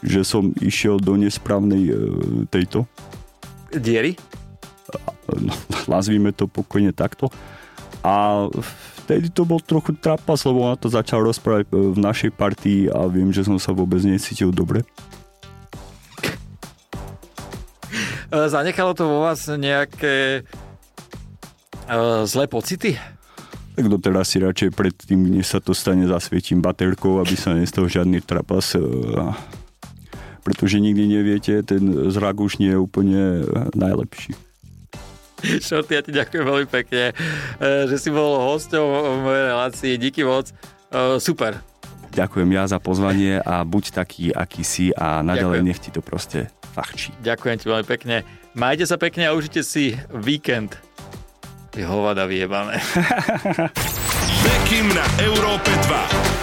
že 0.00 0.22
som 0.22 0.54
išiel 0.62 1.02
do 1.02 1.18
nesprávnej 1.18 1.82
uh, 1.90 1.96
tejto. 2.48 2.86
Diery? 3.74 4.16
No, 5.28 5.52
nazvíme 5.90 6.32
to 6.32 6.48
pokojne 6.48 6.96
takto. 6.96 7.28
A 8.00 8.46
vtedy 9.04 9.28
to 9.28 9.44
bol 9.44 9.60
trochu 9.60 9.92
trapas, 9.96 10.40
lebo 10.46 10.64
ona 10.64 10.78
to 10.78 10.88
začal 10.88 11.20
rozprávať 11.24 11.68
e, 11.68 11.92
v 11.92 11.98
našej 11.98 12.30
partii 12.32 12.88
a 12.88 13.04
viem, 13.10 13.28
že 13.34 13.44
som 13.44 13.58
sa 13.60 13.74
vôbec 13.74 14.00
necítil 14.06 14.54
dobre. 14.54 14.86
E, 18.32 18.36
zanechalo 18.48 18.96
to 18.96 19.04
vo 19.04 19.18
vás 19.28 19.44
nejaké 19.48 20.46
uh, 21.88 22.24
zlé 22.24 22.44
pocity? 22.48 22.96
Tak 23.78 23.86
doteraz 23.86 24.34
si 24.34 24.42
radšej 24.42 24.74
predtým, 24.74 25.38
než 25.38 25.54
sa 25.54 25.62
to 25.62 25.70
stane, 25.70 26.02
zasvietím 26.10 26.58
baterkou, 26.58 27.22
aby 27.22 27.38
sa 27.38 27.54
nestal 27.54 27.86
žiadny 27.86 28.18
trapas. 28.18 28.74
Uh, 28.74 29.30
pretože 30.42 30.82
nikdy 30.82 31.06
neviete, 31.06 31.62
ten 31.62 32.10
zrak 32.10 32.42
už 32.42 32.58
nie 32.58 32.74
je 32.74 32.80
úplne 32.82 33.46
najlepší. 33.78 34.34
Šorty, 35.62 35.94
ja 35.94 36.02
ti 36.02 36.10
ďakujem 36.10 36.42
veľmi 36.42 36.66
pekne, 36.66 37.14
eh, 37.14 37.86
že 37.86 38.02
si 38.02 38.10
bol 38.10 38.42
hosťom 38.50 38.82
v 38.82 39.18
mojej 39.22 39.44
relácii. 39.46 39.92
Díky 39.94 40.26
moc. 40.26 40.50
Super. 41.22 41.62
Ďakujem 42.16 42.48
ja 42.50 42.64
za 42.66 42.80
pozvanie 42.82 43.38
a 43.38 43.62
buď 43.62 43.94
taký, 43.94 44.34
aký 44.34 44.64
si 44.66 44.90
a 44.96 45.22
naďalej 45.22 45.60
nech 45.62 45.78
ti 45.78 45.94
to 45.94 46.02
proste 46.02 46.50
fachčí. 46.74 47.14
Ďakujem 47.22 47.56
ti 47.62 47.66
veľmi 47.68 47.86
pekne. 47.86 48.26
Majte 48.56 48.88
sa 48.88 48.98
pekne 48.98 49.28
a 49.28 49.36
užite 49.36 49.60
si 49.62 49.94
víkend. 50.10 50.87
Vy 51.76 51.82
hovada 51.84 52.24
vyjebané. 52.24 52.80
Bekim 54.44 54.88
na 54.94 55.04
Európe 55.20 55.70
2. 55.70 56.37